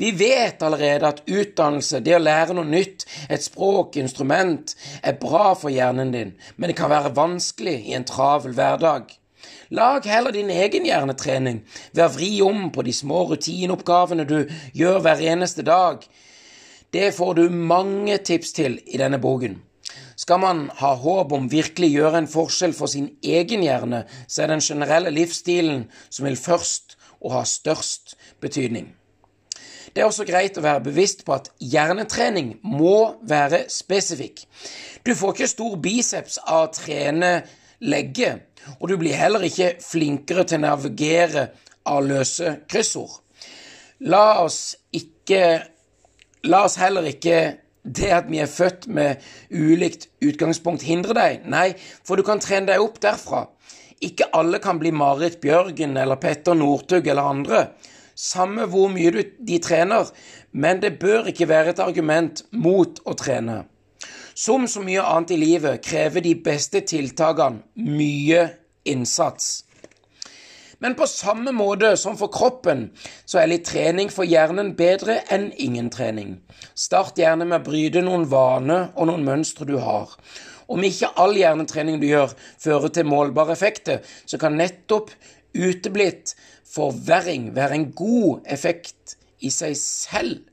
Vi 0.00 0.12
vet 0.16 0.62
allerede 0.62 1.10
at 1.10 1.24
utdannelse, 1.26 2.00
det 2.00 2.14
å 2.16 2.22
lære 2.22 2.54
noe 2.56 2.68
nytt, 2.68 3.04
et 3.28 3.44
språk, 3.44 3.98
instrument, 4.00 4.72
er 5.02 5.18
bra 5.20 5.52
for 5.58 5.74
hjernen 5.74 6.14
din, 6.14 6.36
men 6.56 6.70
det 6.70 6.78
kan 6.78 6.92
være 6.92 7.12
vanskelig 7.16 7.76
i 7.90 7.96
en 7.98 8.06
travel 8.08 8.54
hverdag. 8.56 9.10
Lag 9.70 10.06
heller 10.08 10.32
din 10.32 10.50
egen 10.50 10.86
hjernetrening 10.88 11.60
ved 11.92 12.04
å 12.06 12.12
vri 12.14 12.30
om 12.44 12.70
på 12.72 12.84
de 12.86 12.92
små 12.96 13.26
rutineoppgavene 13.28 14.24
du 14.28 14.38
gjør 14.76 15.02
hver 15.04 15.20
eneste 15.34 15.64
dag. 15.66 16.04
Det 16.92 17.10
får 17.12 17.34
du 17.36 17.48
mange 17.52 18.16
tips 18.24 18.54
til 18.56 18.78
i 18.86 19.00
denne 19.00 19.20
boken. 19.20 19.58
Skal 20.16 20.40
man 20.40 20.62
ha 20.80 20.94
håp 20.96 21.34
om 21.36 21.50
virkelig 21.52 21.90
gjøre 21.92 22.22
en 22.22 22.30
forskjell 22.30 22.72
for 22.76 22.88
sin 22.90 23.10
egen 23.22 23.62
hjerne, 23.62 24.06
så 24.26 24.44
er 24.44 24.54
den 24.54 24.64
generelle 24.64 25.12
livsstilen 25.12 25.84
som 26.08 26.26
vil 26.26 26.40
først 26.40 26.96
og 27.20 27.36
ha 27.36 27.44
størst 27.44 28.16
betydning. 28.40 28.88
Det 29.92 30.02
er 30.02 30.08
også 30.08 30.26
greit 30.28 30.56
å 30.58 30.64
være 30.64 30.84
bevisst 30.88 31.24
på 31.26 31.36
at 31.36 31.52
hjernetrening 31.60 32.54
må 32.64 33.20
være 33.28 33.66
spesifikk. 33.72 34.44
Du 35.04 35.14
får 35.16 35.34
ikke 35.34 35.52
stor 35.52 35.78
biceps 35.82 36.38
av 36.44 36.68
å 36.68 36.74
trene 36.76 37.32
legge, 37.80 38.34
og 38.78 38.88
du 38.90 38.96
blir 39.00 39.16
heller 39.16 39.44
ikke 39.48 39.74
flinkere 39.82 40.44
til 40.48 40.60
å 40.60 40.66
navigere 40.66 41.48
av 41.88 42.04
løse 42.06 42.58
kryssord. 42.68 43.20
La 44.06 44.40
oss 44.44 44.76
ikke 44.94 45.42
La 46.46 46.60
oss 46.68 46.76
heller 46.78 47.02
ikke 47.08 47.38
det 47.82 48.10
at 48.14 48.28
vi 48.30 48.38
er 48.38 48.50
født 48.50 48.86
med 48.94 49.24
ulikt 49.50 50.06
utgangspunkt, 50.22 50.84
hindre 50.86 51.16
deg. 51.16 51.46
Nei, 51.50 51.72
for 52.06 52.14
du 52.14 52.22
kan 52.26 52.40
trene 52.42 52.70
deg 52.70 52.82
opp 52.82 53.00
derfra. 53.02 53.48
Ikke 54.04 54.28
alle 54.38 54.60
kan 54.62 54.78
bli 54.78 54.92
Marit 54.94 55.40
Bjørgen 55.42 55.96
eller 55.98 56.20
Petter 56.22 56.54
Northug 56.54 57.08
eller 57.10 57.26
andre. 57.26 57.64
Samme 58.14 58.68
hvor 58.70 58.90
mye 58.92 59.10
du, 59.14 59.20
de 59.22 59.58
trener, 59.62 60.10
men 60.52 60.82
det 60.82 60.96
bør 61.02 61.30
ikke 61.32 61.48
være 61.50 61.74
et 61.74 61.82
argument 61.82 62.44
mot 62.54 63.02
å 63.06 63.14
trene. 63.18 63.64
Som 64.38 64.68
så 64.70 64.84
mye 64.86 65.02
annet 65.02 65.32
i 65.34 65.36
livet 65.40 65.82
krever 65.82 66.22
de 66.22 66.36
beste 66.38 66.84
tiltakene 66.86 67.88
mye 67.90 68.44
innsats. 68.86 69.64
Men 70.78 70.94
på 70.94 71.08
samme 71.10 71.50
måte 71.50 71.96
som 71.98 72.14
for 72.20 72.30
kroppen, 72.30 72.84
så 73.26 73.40
er 73.40 73.50
litt 73.50 73.64
trening 73.66 74.12
for 74.14 74.28
hjernen 74.30 74.76
bedre 74.78 75.16
enn 75.34 75.48
ingen 75.58 75.88
trening. 75.90 76.36
Start 76.78 77.18
gjerne 77.18 77.48
med 77.50 77.64
å 77.64 77.66
bryte 77.66 78.04
noen 78.06 78.28
vaner 78.30 78.92
og 78.94 79.10
noen 79.10 79.26
mønstre 79.26 79.66
du 79.66 79.74
har. 79.82 80.14
Om 80.70 80.86
ikke 80.86 81.10
all 81.18 81.34
hjernetrening 81.34 81.98
du 81.98 82.06
gjør, 82.06 82.36
fører 82.62 82.94
til 82.94 83.10
målbare 83.10 83.56
effekter, 83.58 84.04
så 84.22 84.38
kan 84.38 84.54
nettopp 84.54 85.10
uteblitt 85.58 86.36
forverring 86.68 87.50
være 87.58 87.74
en 87.74 87.90
god 87.90 88.46
effekt 88.46 89.18
i 89.42 89.50
seg 89.50 89.74
selv, 89.82 90.46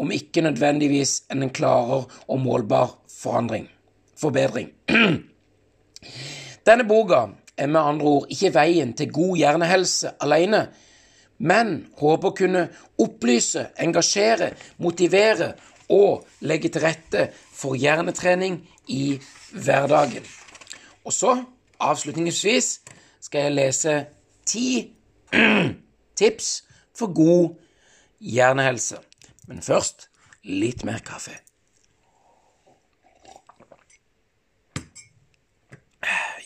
om 0.00 0.10
ikke 0.10 0.44
nødvendigvis 0.44 1.22
en 1.32 1.50
klarer 1.50 2.06
og 2.28 2.40
målbar 2.40 2.96
forandring, 3.20 3.68
forbedring. 4.16 4.70
Denne 6.66 6.86
boka 6.88 7.26
er 7.56 7.66
med 7.66 7.80
andre 7.80 8.06
ord 8.06 8.30
ikke 8.32 8.54
veien 8.54 8.94
til 8.96 9.12
god 9.12 9.36
hjernehelse 9.36 10.14
alene, 10.24 10.62
men 11.38 11.74
håper 12.00 12.30
å 12.30 12.36
kunne 12.36 12.62
opplyse, 13.00 13.66
engasjere, 13.80 14.54
motivere 14.80 15.52
og 15.92 16.26
legge 16.40 16.70
til 16.72 16.84
rette 16.84 17.28
for 17.34 17.76
hjernetrening 17.76 18.60
i 18.88 19.18
hverdagen. 19.52 20.24
Og 21.04 21.12
så, 21.12 21.36
avslutningsvis, 21.80 22.80
skal 23.20 23.48
jeg 23.48 23.56
lese 23.56 23.94
ti 24.48 24.66
tips 26.20 26.50
for 26.96 27.12
god 27.16 27.56
hjernehelse. 28.20 29.00
Men 29.50 29.64
først 29.66 30.06
litt 30.46 30.84
mer 30.86 31.02
kaffe. 31.02 31.34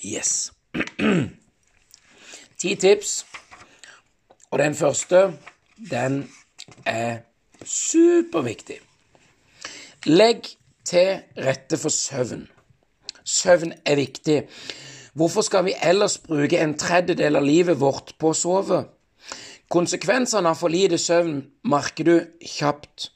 Yes. 0.04 0.52
Ti 2.60 2.74
tips, 2.80 3.12
og 4.50 4.58
den 4.58 4.74
første, 4.74 5.20
den 5.90 6.18
er 6.88 7.18
superviktig. 7.64 8.80
Legg 10.08 10.48
til 10.84 11.20
rette 11.36 11.76
for 11.80 11.92
søvn. 11.92 12.46
Søvn 13.24 13.72
er 13.84 14.00
viktig. 14.00 14.42
Hvorfor 15.12 15.44
skal 15.44 15.64
vi 15.68 15.76
ellers 15.82 16.18
bruke 16.18 16.60
en 16.60 16.76
tredjedel 16.78 17.36
av 17.36 17.44
livet 17.44 17.80
vårt 17.80 18.16
på 18.20 18.32
å 18.32 18.36
sove? 18.36 18.84
Konsekvensene 19.74 20.52
av 20.52 20.58
for 20.60 20.70
lite 20.70 21.00
søvn 21.02 21.40
merker 21.66 22.06
du 22.06 22.14
kjapt. 22.46 23.08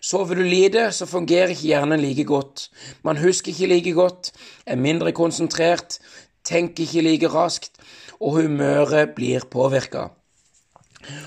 Sover 0.00 0.38
du 0.38 0.46
lite, 0.48 0.86
så 0.96 1.04
fungerer 1.04 1.52
ikke 1.52 1.68
hjernen 1.68 2.00
like 2.00 2.24
godt. 2.24 2.70
Man 3.04 3.18
husker 3.20 3.52
ikke 3.52 3.68
like 3.68 3.92
godt, 3.92 4.30
er 4.64 4.80
mindre 4.80 5.12
konsentrert, 5.12 5.98
tenker 6.46 6.86
ikke 6.86 7.02
like 7.04 7.28
raskt, 7.28 7.76
og 8.16 8.38
humøret 8.38 9.12
blir 9.18 9.44
påvirka. 9.52 10.06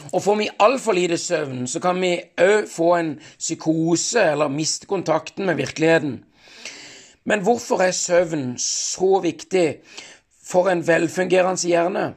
Og 0.10 0.24
får 0.26 0.40
vi 0.40 0.50
altfor 0.58 0.98
lite 0.98 1.20
søvn, 1.22 1.68
så 1.70 1.80
kan 1.84 2.02
vi 2.02 2.16
òg 2.42 2.66
få 2.72 2.90
en 2.98 3.12
psykose 3.38 4.24
eller 4.32 4.50
miste 4.50 4.90
kontakten 4.90 5.46
med 5.46 5.60
virkeligheten. 5.62 6.24
Men 7.30 7.46
hvorfor 7.46 7.86
er 7.86 7.94
søvn 7.94 8.56
så 8.58 9.20
viktig 9.22 9.68
for 10.50 10.72
en 10.74 10.82
velfungerende 10.88 11.70
hjerne? 11.70 12.08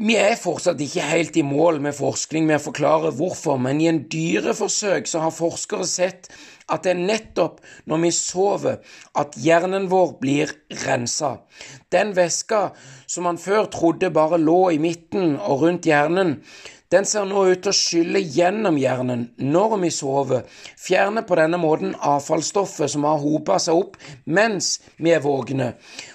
Vi 0.00 0.14
er 0.16 0.38
fortsatt 0.40 0.80
ikke 0.80 1.04
helt 1.04 1.36
i 1.36 1.42
mål 1.44 1.76
med 1.84 1.92
forskning 1.92 2.46
med 2.48 2.56
å 2.56 2.64
forklare 2.64 3.10
hvorfor, 3.12 3.58
men 3.60 3.76
i 3.76 3.90
en 3.90 3.98
dyreforsøk 4.08 5.04
så 5.10 5.20
har 5.20 5.34
forskere 5.36 5.84
sett 5.84 6.30
at 6.72 6.86
det 6.86 6.94
er 6.94 7.02
nettopp 7.10 7.58
når 7.92 8.00
vi 8.06 8.12
sover 8.16 8.96
at 9.20 9.36
hjernen 9.36 9.90
vår 9.92 10.14
blir 10.22 10.54
rensa. 10.86 11.34
Den 11.92 12.16
væska 12.16 12.62
som 13.04 13.28
man 13.28 13.36
før 13.36 13.68
trodde 13.68 14.08
bare 14.16 14.40
lå 14.40 14.70
i 14.72 14.80
midten 14.80 15.36
og 15.36 15.66
rundt 15.66 15.84
hjernen, 15.84 16.38
den 16.88 17.04
ser 17.04 17.28
nå 17.28 17.44
ut 17.52 17.60
til 17.60 17.74
å 17.74 17.76
skylle 17.76 18.24
gjennom 18.24 18.80
hjernen 18.80 19.28
når 19.44 19.78
vi 19.84 19.92
sover, 19.92 20.48
fjerne 20.80 21.20
på 21.28 21.36
denne 21.36 21.60
måten 21.60 21.92
avfallsstoffet 22.00 22.96
som 22.96 23.04
har 23.04 23.20
hopa 23.20 23.60
seg 23.60 23.84
opp 23.84 24.00
mens 24.24 24.78
vi 24.96 25.12
er 25.12 25.20
våkne. 25.20 25.74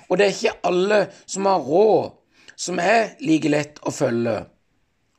Og 0.10 0.18
det 0.18 0.26
er 0.26 0.34
ikke 0.34 0.60
alle 0.66 1.04
som 1.30 1.46
har 1.46 1.62
råd, 1.62 2.16
som 2.58 2.80
er 2.82 3.16
like 3.22 3.52
lett 3.52 3.82
å 3.86 3.94
følge. 3.94 4.40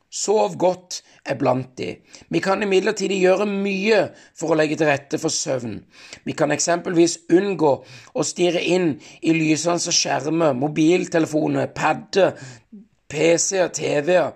Sov 0.09 0.55
godt 0.57 1.03
er 1.29 1.37
blant 1.37 1.75
de. 1.77 1.91
Vi 2.33 2.41
kan 2.41 2.63
imidlertid 2.65 3.13
gjøre 3.13 3.45
mye 3.49 3.99
for 4.37 4.51
å 4.51 4.57
legge 4.57 4.79
til 4.79 4.89
rette 4.89 5.19
for 5.21 5.29
søvn. 5.33 5.77
Vi 6.25 6.33
kan 6.33 6.51
eksempelvis 6.51 7.19
unngå 7.37 7.73
å 8.13 8.25
stirre 8.25 8.63
inn 8.65 8.95
i 9.21 9.35
lysende 9.37 9.93
skjermer, 9.93 10.57
mobiltelefoner, 10.57 11.69
padder, 11.77 12.33
PC-er, 13.09 13.69
TV-er 13.73 14.33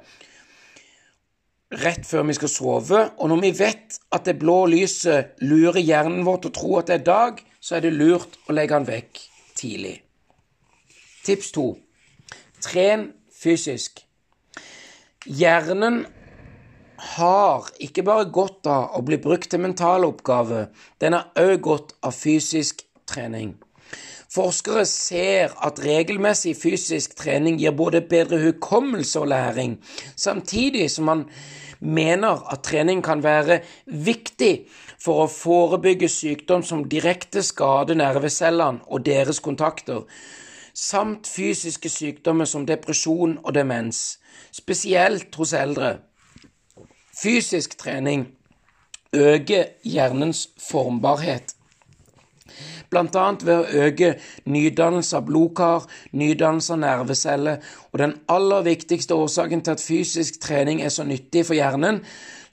rett 1.82 2.06
før 2.06 2.28
vi 2.28 2.36
skal 2.38 2.52
sove, 2.52 3.02
og 3.18 3.30
når 3.30 3.42
vi 3.42 3.52
vet 3.58 4.00
at 4.13 4.28
det 4.28 4.38
blå 4.42 4.63
lyset 4.70 5.42
lurer 5.46 5.82
hjernen 5.82 6.26
vår 6.28 6.42
til 6.44 6.52
å 6.52 6.58
tro 6.58 6.76
at 6.80 6.89
det 6.89 7.00
er 7.00 7.08
dag, 7.08 7.42
så 7.60 7.78
er 7.78 7.86
det 7.86 7.96
lurt 7.96 8.38
å 8.48 8.56
legge 8.56 8.78
den 8.78 8.89
vekk 8.89 9.22
tidlig. 9.58 9.96
Tips 11.24 11.54
to. 11.56 11.68
Tren 12.63 13.10
fysisk. 13.36 14.06
Hjernen 15.28 16.06
har 17.15 17.67
ikke 17.84 18.06
bare 18.08 18.30
godt 18.32 18.69
av 18.71 18.95
å 18.95 19.02
bli 19.04 19.17
brukt 19.19 19.49
til 19.52 19.60
mentale 19.63 20.08
oppgaver, 20.08 20.69
den 21.04 21.17
har 21.17 21.28
òg 21.39 21.58
godt 21.65 21.91
av 22.04 22.15
fysisk 22.15 22.86
trening. 23.10 23.58
Forskere 24.34 24.86
ser 24.89 25.52
at 25.62 25.82
regelmessig 25.84 26.56
fysisk 26.58 27.17
trening 27.19 27.60
gir 27.62 27.76
både 27.78 28.02
bedre 28.10 28.39
hukommelse 28.41 29.19
og 29.21 29.28
læring, 29.34 29.76
samtidig 30.15 30.88
som 30.91 31.12
man 31.12 31.26
mener 31.84 32.45
at 32.49 32.63
trening 32.63 33.04
kan 33.04 33.21
være 33.23 33.60
viktig 33.86 34.54
for 35.04 35.26
å 35.26 35.32
forebygge 35.32 36.08
sykdom 36.10 36.63
som 36.63 36.88
direkte 36.89 37.43
skader 37.43 37.99
nervecellene 37.99 38.88
og 38.88 39.04
deres 39.06 39.43
kontakter, 39.43 40.08
samt 40.73 41.27
fysiske 41.27 41.89
sykdommer 41.89 42.45
som 42.49 42.65
depresjon 42.65 43.38
og 43.43 43.53
demens, 43.55 44.19
spesielt 44.51 45.36
hos 45.36 45.53
eldre. 45.53 45.97
Fysisk 47.13 47.77
trening 47.77 48.27
øker 49.13 49.65
hjernens 49.86 50.49
formbarhet, 50.69 51.55
annet 52.93 53.45
ved 53.45 53.55
å 53.55 53.86
øke 53.88 54.09
nydannelse 54.45 55.17
av 55.17 55.25
blodkar, 55.25 55.86
nydannelse 56.13 56.73
av 56.75 56.79
nerveceller, 56.79 57.62
og 57.91 57.99
den 57.99 58.13
aller 58.29 58.65
viktigste 58.67 59.15
årsaken 59.17 59.63
til 59.63 59.73
at 59.73 59.81
fysisk 59.81 60.41
trening 60.41 60.81
er 60.81 60.93
så 60.93 61.05
nyttig 61.07 61.45
for 61.47 61.57
hjernen, 61.57 62.03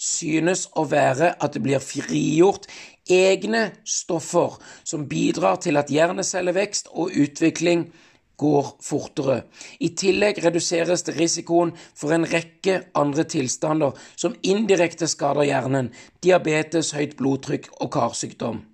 synes 0.00 0.66
å 0.80 0.86
være 0.88 1.34
at 1.42 1.52
det 1.54 1.62
blir 1.62 1.82
frigjort 1.84 2.70
egne 3.10 3.70
stoffer 3.84 4.56
som 4.84 5.08
bidrar 5.08 5.60
til 5.60 5.76
at 5.76 5.90
hjernecellevekst 5.92 6.88
og 6.94 7.12
utvikling 7.12 7.90
går 8.40 8.72
fortere. 8.84 9.42
I 9.84 9.92
tillegg 9.98 10.40
reduseres 10.44 11.04
det 11.06 11.16
risikoen 11.18 11.74
for 11.76 12.14
en 12.16 12.24
rekke 12.28 12.78
andre 12.96 13.26
tilstander 13.28 13.98
som 14.14 14.36
indirekte 14.42 15.08
skader 15.10 15.48
hjernen, 15.50 15.92
diabetes, 16.24 16.94
høyt 16.96 17.18
blodtrykk 17.20 17.70
og 17.80 17.92
karsykdom. 17.98 18.64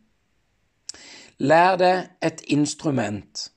Lær 1.43 1.77
deg 1.83 2.07
et 2.25 2.47
instrument. 2.55 3.51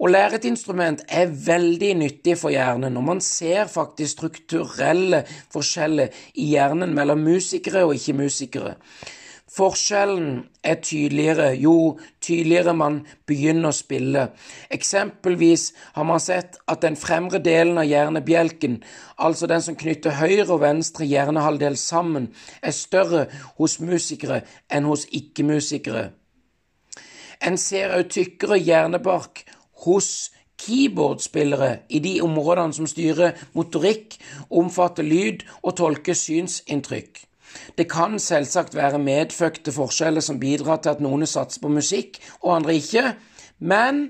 Å 0.00 0.08
lære 0.08 0.38
et 0.38 0.46
instrument 0.48 1.00
er 1.12 1.28
veldig 1.28 1.90
nyttig 2.00 2.38
for 2.40 2.52
hjernen, 2.52 2.96
og 2.96 3.04
man 3.04 3.18
ser 3.24 3.68
faktisk 3.68 4.16
strukturelle 4.16 5.26
forskjeller 5.52 6.14
i 6.40 6.46
hjernen 6.54 6.94
mellom 6.96 7.20
musikere 7.20 7.82
og 7.84 7.92
ikke-musikere. 7.98 8.78
Forskjellen 9.50 10.44
er 10.62 10.76
tydeligere 10.78 11.48
jo 11.58 11.98
tydeligere 12.22 12.74
man 12.78 13.00
begynner 13.26 13.72
å 13.72 13.74
spille. 13.74 14.28
Eksempelvis 14.70 15.64
har 15.96 16.06
man 16.06 16.22
sett 16.22 16.60
at 16.70 16.84
den 16.84 16.94
fremre 16.96 17.40
delen 17.42 17.80
av 17.82 17.88
hjernebjelken, 17.90 18.76
altså 19.18 19.48
den 19.50 19.64
som 19.64 19.74
knytter 19.80 20.14
høyre 20.20 20.46
og 20.46 20.62
venstre 20.62 21.08
hjernehalvdel 21.10 21.78
sammen, 21.80 22.28
er 22.62 22.76
større 22.76 23.24
hos 23.58 23.80
musikere 23.82 24.44
enn 24.70 24.86
hos 24.86 25.08
ikke-musikere. 25.10 26.12
En 27.42 27.58
ser 27.58 27.96
òg 27.96 28.12
tykkere 28.14 28.60
hjernebark 28.60 29.42
hos 29.82 30.30
keyboardspillere 30.60 31.72
i 31.88 31.98
de 32.04 32.20
områdene 32.22 32.76
som 32.76 32.86
styrer 32.86 33.34
motorikk, 33.56 34.14
omfatter 34.46 35.06
lyd 35.06 35.42
og 35.64 35.74
tolker 35.80 36.14
synsinntrykk. 36.14 37.24
Det 37.78 37.88
kan 37.90 38.18
selvsagt 38.18 38.74
være 38.74 38.98
medfødte 39.02 39.72
forskjeller 39.72 40.24
som 40.24 40.40
bidrar 40.40 40.82
til 40.82 40.94
at 40.94 41.02
noen 41.04 41.26
satser 41.26 41.62
på 41.62 41.72
musikk 41.72 42.20
og 42.42 42.56
andre 42.56 42.76
ikke, 42.80 43.14
men 43.58 44.02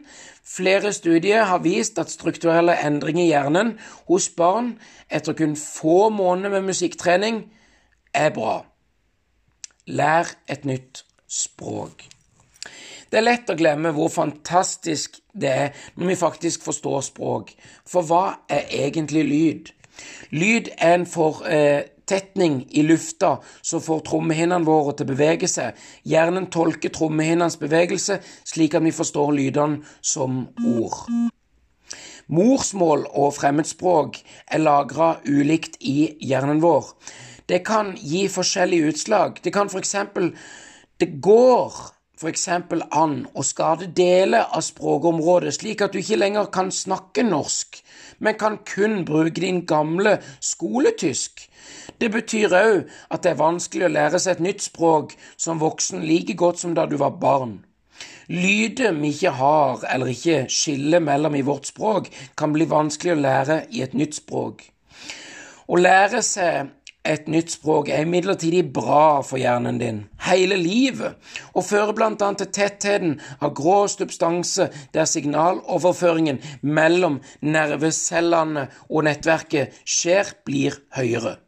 flere 0.47 0.93
studier 0.93 1.45
har 1.51 1.63
vist 1.65 1.99
at 1.99 2.13
strukturelle 2.13 2.77
endringer 2.87 3.25
i 3.25 3.33
hjernen 3.33 3.75
hos 4.09 4.29
barn 4.37 4.75
etter 5.11 5.37
kun 5.39 5.57
få 5.59 6.09
måneder 6.15 6.57
med 6.59 6.71
musikktrening 6.71 7.45
er 8.15 8.31
bra. 8.35 8.61
Lær 9.87 10.31
et 10.49 10.65
nytt 10.65 11.05
språk. 11.31 12.07
Det 13.11 13.19
er 13.19 13.27
lett 13.27 13.51
å 13.51 13.59
glemme 13.59 13.91
hvor 13.95 14.11
fantastisk 14.13 15.19
det 15.35 15.51
er 15.51 15.85
når 15.99 16.13
vi 16.13 16.19
faktisk 16.19 16.63
forstår 16.63 17.03
språk. 17.09 17.51
For 17.87 18.07
hva 18.07 18.25
er 18.51 18.71
egentlig 18.85 19.25
lyd? 19.27 19.73
Lyd 20.31 20.71
er 20.79 20.95
en 20.95 21.07
for, 21.07 21.43
eh, 21.47 21.90
tetning 22.11 22.63
i 22.71 22.85
lufta 22.87 23.37
som 23.63 23.83
får 23.83 24.05
trommehinnene 24.11 24.67
våre 24.67 24.97
til 24.97 25.07
å 25.07 25.13
bevege 25.13 25.49
seg. 25.51 25.79
Hjernen 26.09 26.51
tolker 26.53 26.93
trommehinnenes 26.95 27.59
bevegelse 27.61 28.21
slik 28.45 28.77
at 28.77 28.85
vi 28.87 28.95
forstår 28.95 29.35
lydene 29.39 29.85
som 30.03 30.43
ord. 30.67 31.05
Morsmål 32.31 33.09
og 33.19 33.33
fremmedspråk 33.35 34.21
er 34.55 34.63
lagra 34.63 35.17
ulikt 35.27 35.81
i 35.83 36.13
hjernen 36.23 36.61
vår. 36.63 36.93
Det 37.51 37.65
kan 37.67 37.97
gi 37.99 38.29
forskjellige 38.31 38.93
utslag. 38.93 39.41
Det 39.43 39.51
kan 39.51 39.67
f.eks. 39.67 39.97
Det 41.01 41.09
går 41.19 41.81
f.eks. 42.21 42.47
an 42.93 43.15
å 43.33 43.43
skade 43.43 43.89
deler 43.97 44.45
av 44.53 44.63
språkområdet, 44.63 45.57
slik 45.57 45.83
at 45.83 45.95
du 45.95 45.99
ikke 46.03 46.21
lenger 46.21 46.51
kan 46.55 46.71
snakke 46.71 47.25
norsk, 47.27 47.81
men 48.21 48.39
kan 48.39 48.61
kun 48.69 49.01
bruke 49.09 49.41
din 49.41 49.65
gamle 49.67 50.19
skoletysk. 50.39 51.49
Det 52.01 52.09
betyr 52.13 52.55
òg 52.57 52.77
at 53.13 53.25
det 53.25 53.35
er 53.35 53.43
vanskelig 53.43 53.85
å 53.87 53.93
lære 53.93 54.21
seg 54.23 54.39
et 54.39 54.47
nytt 54.47 54.65
språk 54.65 55.13
som 55.37 55.61
voksen 55.61 56.01
like 56.09 56.37
godt 56.39 56.63
som 56.63 56.73
da 56.77 56.87
du 56.89 56.97
var 57.01 57.19
barn. 57.21 57.59
Lyder 58.31 58.95
vi 58.97 59.11
ikke 59.13 59.35
har 59.37 59.85
eller 59.91 60.13
ikke 60.15 60.47
skiller 60.49 61.03
mellom 61.05 61.35
i 61.37 61.45
vårt 61.45 61.69
språk, 61.69 62.09
kan 62.39 62.55
bli 62.55 62.69
vanskelig 62.71 63.17
å 63.17 63.21
lære 63.21 63.65
i 63.75 63.83
et 63.85 63.97
nytt 63.99 64.17
språk. 64.17 64.63
Å 65.69 65.77
lære 65.77 66.23
seg 66.25 66.71
et 67.05 67.29
nytt 67.33 67.53
språk 67.53 67.89
er 67.89 68.05
imidlertid 68.05 68.73
bra 68.77 69.21
for 69.27 69.41
hjernen 69.41 69.81
din 69.81 70.01
hele 70.27 70.57
livet, 70.61 71.17
og 71.57 71.65
fører 71.65 71.93
bl.a. 71.97 72.15
til 72.17 72.49
tettheten 72.49 73.19
av 73.41 73.55
grå 73.57 73.83
substanse 73.93 74.71
der 74.95 75.09
signaloverføringen 75.09 76.41
mellom 76.63 77.21
nervecellene 77.41 78.69
og 78.89 79.07
nettverket 79.09 79.81
skjer, 79.85 80.37
blir 80.45 80.81
høyere. 80.97 81.39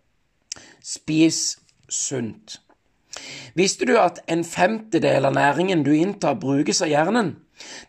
Spis 0.82 1.58
sunt. 1.88 2.58
Visste 3.54 3.86
du 3.86 3.94
at 4.00 4.22
en 4.32 4.42
femtedel 4.44 5.28
av 5.28 5.36
næringen 5.36 5.84
du 5.86 5.92
inntar, 5.94 6.38
brukes 6.40 6.82
av 6.82 6.90
hjernen? 6.90 7.36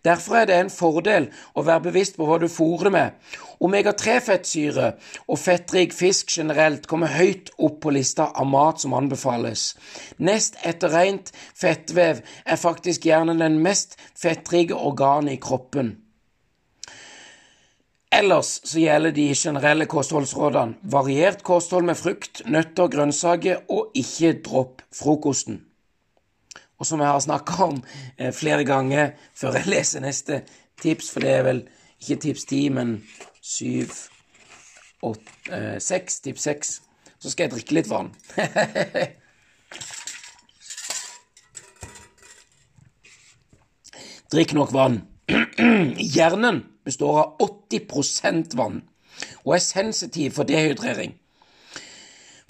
Derfor 0.06 0.36
er 0.38 0.46
det 0.46 0.58
en 0.60 0.70
fordel 0.70 1.30
å 1.58 1.64
være 1.66 1.88
bevisst 1.88 2.20
på 2.20 2.28
hva 2.28 2.38
du 2.42 2.46
fôrer 2.52 2.94
med. 2.94 3.16
Omega-3-fettsyre 3.64 4.92
og 5.24 5.40
fettrik 5.40 5.96
fisk 5.96 6.36
generelt 6.36 6.86
kommer 6.92 7.16
høyt 7.16 7.50
opp 7.58 7.80
på 7.82 7.96
lista 7.96 8.30
av 8.30 8.50
mat 8.52 8.84
som 8.84 8.94
anbefales. 8.98 9.72
Nest 10.20 10.60
etter 10.68 10.94
rent 10.94 11.32
fettvev 11.56 12.22
er 12.22 12.62
faktisk 12.62 13.08
hjernen 13.10 13.42
den 13.42 13.62
mest 13.64 13.98
fettrike 14.20 14.78
organet 14.78 15.40
i 15.40 15.42
kroppen. 15.42 15.96
Ellers 18.14 18.62
så 18.64 18.78
gjelder 18.78 19.12
de 19.12 19.34
generelle 19.34 19.86
kostholdsrådene 19.90 20.76
variert 20.94 21.40
kosthold 21.44 21.88
med 21.88 21.98
frukt, 21.98 22.44
nøtter, 22.46 22.88
grønnsaker 22.94 23.64
og 23.74 23.90
ikke 23.98 24.36
dropp 24.46 24.82
frokosten. 24.94 25.64
Og 26.78 26.86
som 26.86 27.02
jeg 27.02 27.10
har 27.10 27.20
snakka 27.24 27.54
om 27.66 27.80
eh, 28.18 28.30
flere 28.36 28.64
ganger 28.70 29.16
før 29.34 29.58
jeg 29.58 29.72
leser 29.76 30.00
neste 30.06 30.44
tips, 30.82 31.10
for 31.10 31.20
det 31.26 31.32
er 31.34 31.44
vel 31.48 31.62
ikke 32.04 32.22
tips 32.28 32.46
ti, 32.52 32.70
men 32.70 33.04
syv, 33.42 33.90
åtte, 35.02 35.32
eh, 35.50 35.80
seks, 35.82 36.20
tips 36.28 36.42
seks, 36.50 36.82
så 37.18 37.28
skal 37.32 37.44
jeg 37.48 37.54
drikke 37.56 37.76
litt 37.80 37.90
vann. 37.90 38.14
Drikk 44.34 44.54
nok 44.58 44.72
vann. 44.74 45.02
Hjernen 46.14 46.73
består 46.86 47.20
av 47.22 47.46
80% 47.48 48.58
vann 48.60 48.82
og 49.44 49.56
er 49.56 49.62
sensitiv 49.64 50.34
for 50.38 50.50
dehydrering. 50.50 51.14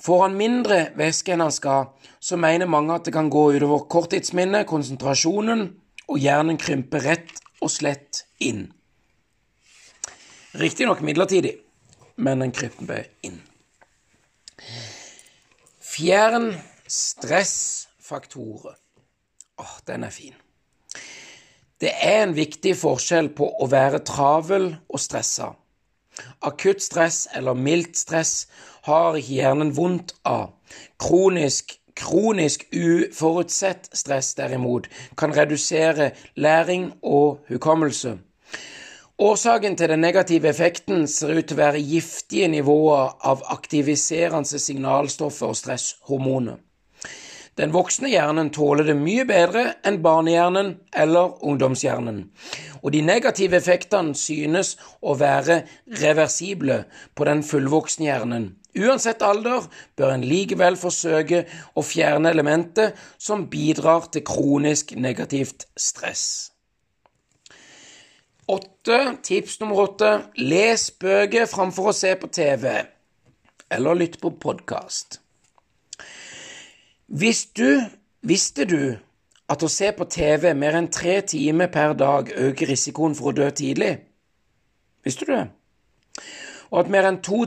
Får 0.04 0.22
han 0.26 0.36
mindre 0.36 0.80
væske 1.00 1.34
enn 1.34 1.44
han 1.46 1.54
skal, 1.56 1.94
så 2.20 2.38
mener 2.40 2.68
mange 2.68 2.96
at 2.96 3.06
det 3.08 3.14
kan 3.16 3.32
gå 3.32 3.46
utover 3.56 3.86
korttidsminnet, 3.92 4.68
konsentrasjonen, 4.68 5.70
og 6.12 6.20
hjernen 6.20 6.60
krymper 6.60 7.06
rett 7.08 7.40
og 7.64 7.72
slett 7.72 8.26
inn. 8.44 8.66
Riktignok 10.60 11.02
midlertidig, 11.02 11.56
men 12.20 12.44
den 12.44 12.52
krymper 12.56 13.08
inn. 13.26 13.40
Fjern 15.94 16.52
stressfaktorer. 16.88 18.76
Åh, 19.64 19.76
den 19.88 20.04
er 20.04 20.14
fin. 20.14 20.43
Det 21.84 21.92
er 22.00 22.22
en 22.24 22.32
viktig 22.32 22.78
forskjell 22.80 23.34
på 23.36 23.50
å 23.60 23.66
være 23.68 24.00
travel 24.08 24.70
og 24.88 25.02
stressa. 25.04 25.50
Akutt 26.48 26.80
stress 26.86 27.26
eller 27.36 27.58
mildt 27.60 27.98
stress 28.00 28.46
har 28.86 29.18
ikke 29.20 29.42
hjernen 29.42 29.74
vondt 29.76 30.14
av. 30.24 30.54
Kronisk, 31.04 31.76
kronisk 32.00 32.64
uforutsett 32.72 33.90
stress, 33.92 34.32
derimot, 34.40 34.88
kan 35.20 35.36
redusere 35.36 36.14
læring 36.40 36.94
og 37.02 37.44
hukommelse. 37.52 38.16
Årsaken 39.20 39.76
til 39.76 39.92
den 39.92 40.08
negative 40.08 40.54
effekten 40.56 41.04
ser 41.08 41.36
ut 41.36 41.50
til 41.50 41.58
å 41.58 41.66
være 41.66 41.84
giftige 41.84 42.48
nivåer 42.48 43.12
av 43.28 43.44
aktiviserende 43.58 44.62
signalstoffer 44.70 45.52
og 45.52 45.60
stresshormoner. 45.60 46.64
Den 47.60 47.74
voksne 47.74 48.10
hjernen 48.10 48.50
tåler 48.50 48.88
det 48.88 48.96
mye 48.98 49.28
bedre 49.30 49.76
enn 49.86 50.00
barnehjernen 50.02 50.72
eller 51.04 51.36
ungdomshjernen, 51.46 52.24
og 52.82 52.96
de 52.96 53.04
negative 53.06 53.60
effektene 53.60 54.18
synes 54.18 54.74
å 55.06 55.14
være 55.20 55.60
reversible 56.02 56.80
på 57.14 57.28
den 57.30 57.44
fullvoksne 57.46 58.10
hjernen. 58.10 58.48
Uansett 58.74 59.22
alder 59.22 59.68
bør 60.00 60.16
en 60.16 60.26
likevel 60.26 60.80
forsøke 60.82 61.44
å 61.78 61.86
fjerne 61.86 62.34
elementer 62.34 62.96
som 63.22 63.46
bidrar 63.52 64.10
til 64.10 64.26
kronisk 64.26 64.96
negativt 64.98 65.68
stress. 65.78 66.26
Åtte, 68.50 68.98
tips 69.24 69.62
nummer 69.62 69.86
åtte 69.86 70.10
les 70.42 70.90
bøker 71.00 71.46
framfor 71.48 71.94
å 71.94 71.96
se 71.96 72.18
på 72.18 72.34
TV 72.34 72.66
eller 73.74 74.02
lytte 74.02 74.20
på 74.20 74.34
podkast. 74.42 75.23
Hvis 77.08 77.46
du, 77.46 77.82
visste 78.22 78.66
du 78.66 78.96
at 79.50 79.64
å 79.64 79.70
se 79.70 79.92
på 79.92 80.08
TV 80.10 80.54
mer 80.56 80.78
enn 80.80 80.92
tre 80.92 81.22
timer 81.22 81.68
per 81.74 81.94
dag 82.00 82.32
øker 82.32 82.72
risikoen 82.74 83.16
for 83.16 83.32
å 83.32 83.38
dø 83.38 83.50
tidlig? 83.52 83.98
Visste 85.04 85.28
du 85.28 85.36
det? 85.36 85.48
og 86.74 86.80
at 86.80 86.90
mer 86.90 87.06
enn 87.06 87.20
to, 87.22 87.44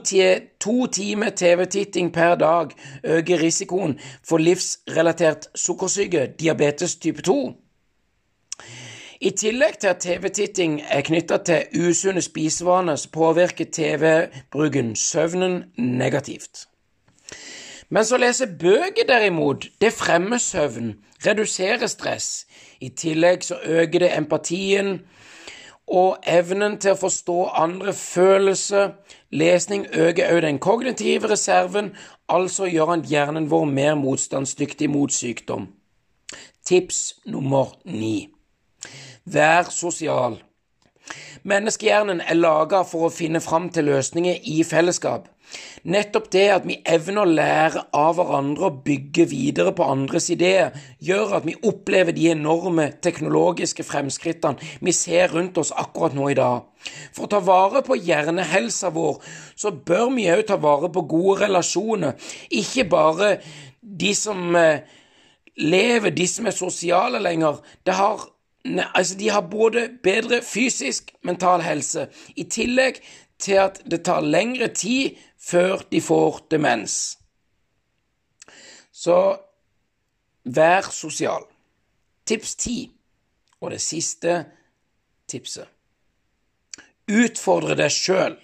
to 0.62 0.86
timer 0.94 1.32
TV-titting 1.34 2.12
per 2.14 2.36
dag 2.38 2.70
øker 3.02 3.40
risikoen 3.42 3.96
for 4.22 4.38
livsrelatert 4.38 5.48
sukkersyke, 5.58 6.28
diabetes 6.38 6.94
type 7.02 7.24
2. 7.26 7.34
I 9.26 9.32
tillegg 9.34 9.80
til 9.80 9.90
at 9.90 10.04
TV-titting 10.04 10.78
er 10.86 11.02
knytta 11.02 11.40
til 11.42 11.88
usunne 11.88 12.22
spisevaner, 12.22 13.00
påvirker 13.12 13.66
TV-bruken 13.72 14.94
søvnen 14.96 15.64
negativt. 15.76 16.68
Mens 17.88 18.10
å 18.10 18.18
lese 18.18 18.48
bøker, 18.50 19.06
derimot, 19.06 19.68
det 19.80 19.92
fremmer 19.94 20.42
søvn, 20.42 20.96
reduserer 21.26 21.86
stress. 21.86 22.46
I 22.80 22.90
tillegg 22.90 23.44
så 23.46 23.60
øker 23.62 24.02
det 24.02 24.16
empatien 24.16 24.98
og 25.86 26.16
evnen 26.26 26.80
til 26.82 26.96
å 26.96 26.98
forstå 26.98 27.36
andre 27.62 27.94
følelser. 27.94 28.96
Lesning 29.30 29.86
øker 29.94 30.32
også 30.32 30.46
den 30.46 30.58
kognitive 30.58 31.30
reserven, 31.30 31.92
altså 32.28 32.66
gjør 32.66 32.90
han 32.90 33.04
hjernen 33.06 33.50
vår 33.50 33.64
mer 33.70 33.94
motstandsdyktig 33.94 34.90
mot 34.90 35.12
sykdom. 35.12 35.68
Tips 36.66 37.20
nummer 37.24 37.76
ni. 37.84 38.28
Vær 39.24 39.70
sosial. 39.70 40.40
Menneskehjernen 41.46 42.20
er 42.20 42.34
laga 42.34 42.82
for 42.82 43.06
å 43.06 43.14
finne 43.14 43.38
fram 43.40 43.68
til 43.70 43.86
løsninger 43.86 44.42
i 44.42 44.64
fellesskap. 44.66 45.28
Nettopp 45.86 46.30
det 46.34 46.46
at 46.50 46.64
vi 46.66 46.80
evner 46.88 47.22
å 47.22 47.30
lære 47.30 47.82
av 47.94 48.16
hverandre 48.18 48.66
og 48.68 48.80
bygge 48.86 49.28
videre 49.30 49.72
på 49.76 49.86
andres 49.86 50.28
ideer, 50.34 50.74
gjør 50.98 51.36
at 51.38 51.46
vi 51.46 51.54
opplever 51.68 52.16
de 52.16 52.30
enorme 52.32 52.88
teknologiske 53.04 53.86
fremskrittene 53.86 54.58
vi 54.82 54.94
ser 54.96 55.30
rundt 55.36 55.58
oss 55.62 55.70
akkurat 55.70 56.16
nå 56.16 56.30
i 56.32 56.38
dag. 56.38 56.66
For 57.14 57.26
å 57.26 57.30
ta 57.30 57.40
vare 57.44 57.82
på 57.86 57.98
hjernehelsa 57.98 58.90
vår, 58.94 59.20
så 59.54 59.70
bør 59.70 60.10
vi 60.16 60.28
òg 60.34 60.46
ta 60.50 60.58
vare 60.62 60.90
på 60.92 61.06
gode 61.06 61.44
relasjoner, 61.46 62.18
ikke 62.50 62.88
bare 62.90 63.36
de 63.80 64.14
som 64.18 64.56
eh, 64.58 64.86
lever, 65.62 66.10
de 66.10 66.26
som 66.30 66.46
er 66.50 66.56
sosiale 66.56 67.22
lenger. 67.22 67.62
Det 67.86 67.94
har 67.94 68.32
Altså, 68.66 69.14
de 69.14 69.28
har 69.30 69.40
både 69.46 69.88
bedre 70.02 70.40
fysisk, 70.42 71.12
mental 71.22 71.60
helse, 71.62 72.08
i 72.34 72.42
tillegg 72.50 72.98
til 73.38 73.60
at 73.62 73.80
det 73.84 74.04
tar 74.04 74.24
lengre 74.24 74.68
tid 74.68 75.16
før 75.38 75.84
de 75.90 76.00
får 76.00 76.46
demens. 76.50 77.18
Så 78.92 79.36
vær 80.44 80.90
sosial. 80.90 81.44
Tips 82.26 82.54
ti, 82.54 82.78
og 83.60 83.70
det 83.70 83.80
siste 83.80 84.44
tipset. 85.28 85.68
Utfordre 87.06 87.76
deg 87.78 87.92
sjøl. 87.94 88.34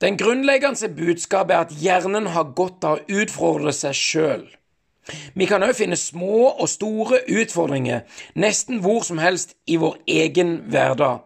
Den 0.00 0.16
grunnleggende 0.16 0.88
budskapet 0.96 1.54
er 1.54 1.64
at 1.66 1.74
hjernen 1.76 2.30
har 2.32 2.54
godt 2.56 2.86
av 2.86 3.00
å 3.00 3.20
utfordre 3.20 3.72
seg 3.76 3.96
sjøl. 3.98 4.46
Vi 5.34 5.48
kan 5.48 5.64
òg 5.64 5.74
finne 5.76 5.98
små 5.98 6.52
og 6.52 6.68
store 6.70 7.22
utfordringer 7.28 8.04
nesten 8.38 8.80
hvor 8.84 9.02
som 9.04 9.18
helst 9.20 9.56
i 9.66 9.78
vår 9.80 9.98
egen 10.06 10.56
hverdag. 10.70 11.24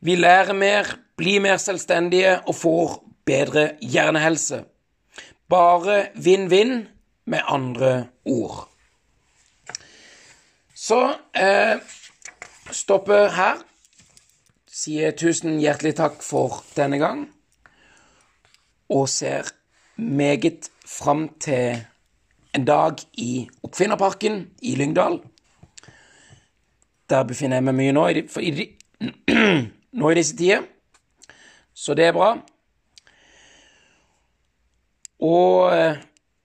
Vi 0.00 0.14
lærer 0.14 0.54
mer, 0.54 0.94
blir 1.18 1.42
mer 1.42 1.58
selvstendige 1.58 2.38
og 2.46 2.54
får 2.54 2.94
bedre 3.26 3.70
hjernehelse. 3.82 4.62
Bare 5.48 6.06
vinn-vinn, 6.14 6.86
med 7.28 7.40
andre 7.44 8.06
ord. 8.24 8.68
Så 10.74 11.14
eh, 11.36 11.76
stopper 12.72 13.28
her. 13.36 13.60
Sier 14.68 15.12
tusen 15.18 15.58
hjertelig 15.60 15.96
takk 15.98 16.22
for 16.24 16.62
denne 16.76 17.00
gang. 17.02 17.26
Og 18.88 19.08
ser 19.12 19.50
meget 19.96 20.70
fram 20.86 21.28
til 21.40 21.82
en 22.56 22.64
dag 22.64 23.02
i 23.20 23.48
Oppfinnerparken 23.62 24.46
i 24.62 24.74
Lyngdal. 24.74 25.20
Der 27.10 27.22
befinner 27.28 27.56
jeg 27.60 27.68
meg 27.68 27.76
mye 27.76 27.92
nå 27.92 28.06
i, 28.08 28.24
i, 28.24 28.68
nå 30.00 30.10
i 30.10 30.16
disse 30.16 30.36
tider. 30.36 30.64
Så 31.78 31.94
det 31.94 32.08
er 32.08 32.12
bra. 32.12 32.32
Og 35.22 35.76
eh, 35.76 36.00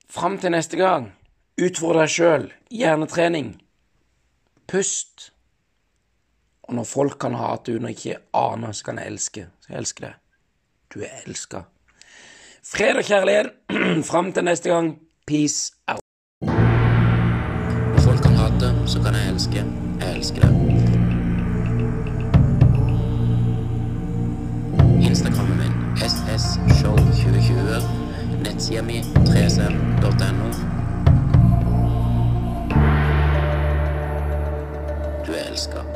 fram 0.10 0.38
til 0.38 0.54
neste 0.54 0.78
gang, 0.78 1.08
utfordre 1.58 2.06
deg 2.06 2.14
sjøl, 2.14 2.46
hjernetrening, 2.70 3.56
pust. 4.70 5.32
Og 6.70 6.78
når 6.78 6.86
folk 6.90 7.18
kan 7.26 7.38
hate 7.38 7.74
uten 7.74 7.90
å 7.90 7.96
ikke 7.96 8.20
ane, 8.38 8.70
så 8.78 8.92
kan 8.92 9.02
jeg 9.02 9.14
elske. 9.16 9.48
Så 9.66 9.74
jeg 9.74 9.82
elsker 9.82 10.08
det. 10.08 10.14
Du 10.94 11.02
er 11.02 11.26
elska. 11.26 11.66
Fred 12.64 13.02
og 13.02 13.10
kjærlighet. 13.10 13.52
fram 14.12 14.32
til 14.38 14.46
neste 14.46 14.70
gang, 14.70 14.94
peace 15.26 15.74
out. 15.90 16.06
Når 16.46 18.06
folk 18.06 18.22
kan 18.30 18.38
hate, 18.38 18.74
så 18.86 19.02
kan 19.02 19.18
jeg 19.18 19.34
elske. 19.34 19.68
Jeg 19.98 20.16
elsker 20.16 20.46
det. 20.46 20.83
nettsida 28.44 28.82
mi 28.84 29.04
3cell.no. 29.26 30.48
Du 35.26 35.34
er 35.34 35.52
elska. 35.52 35.93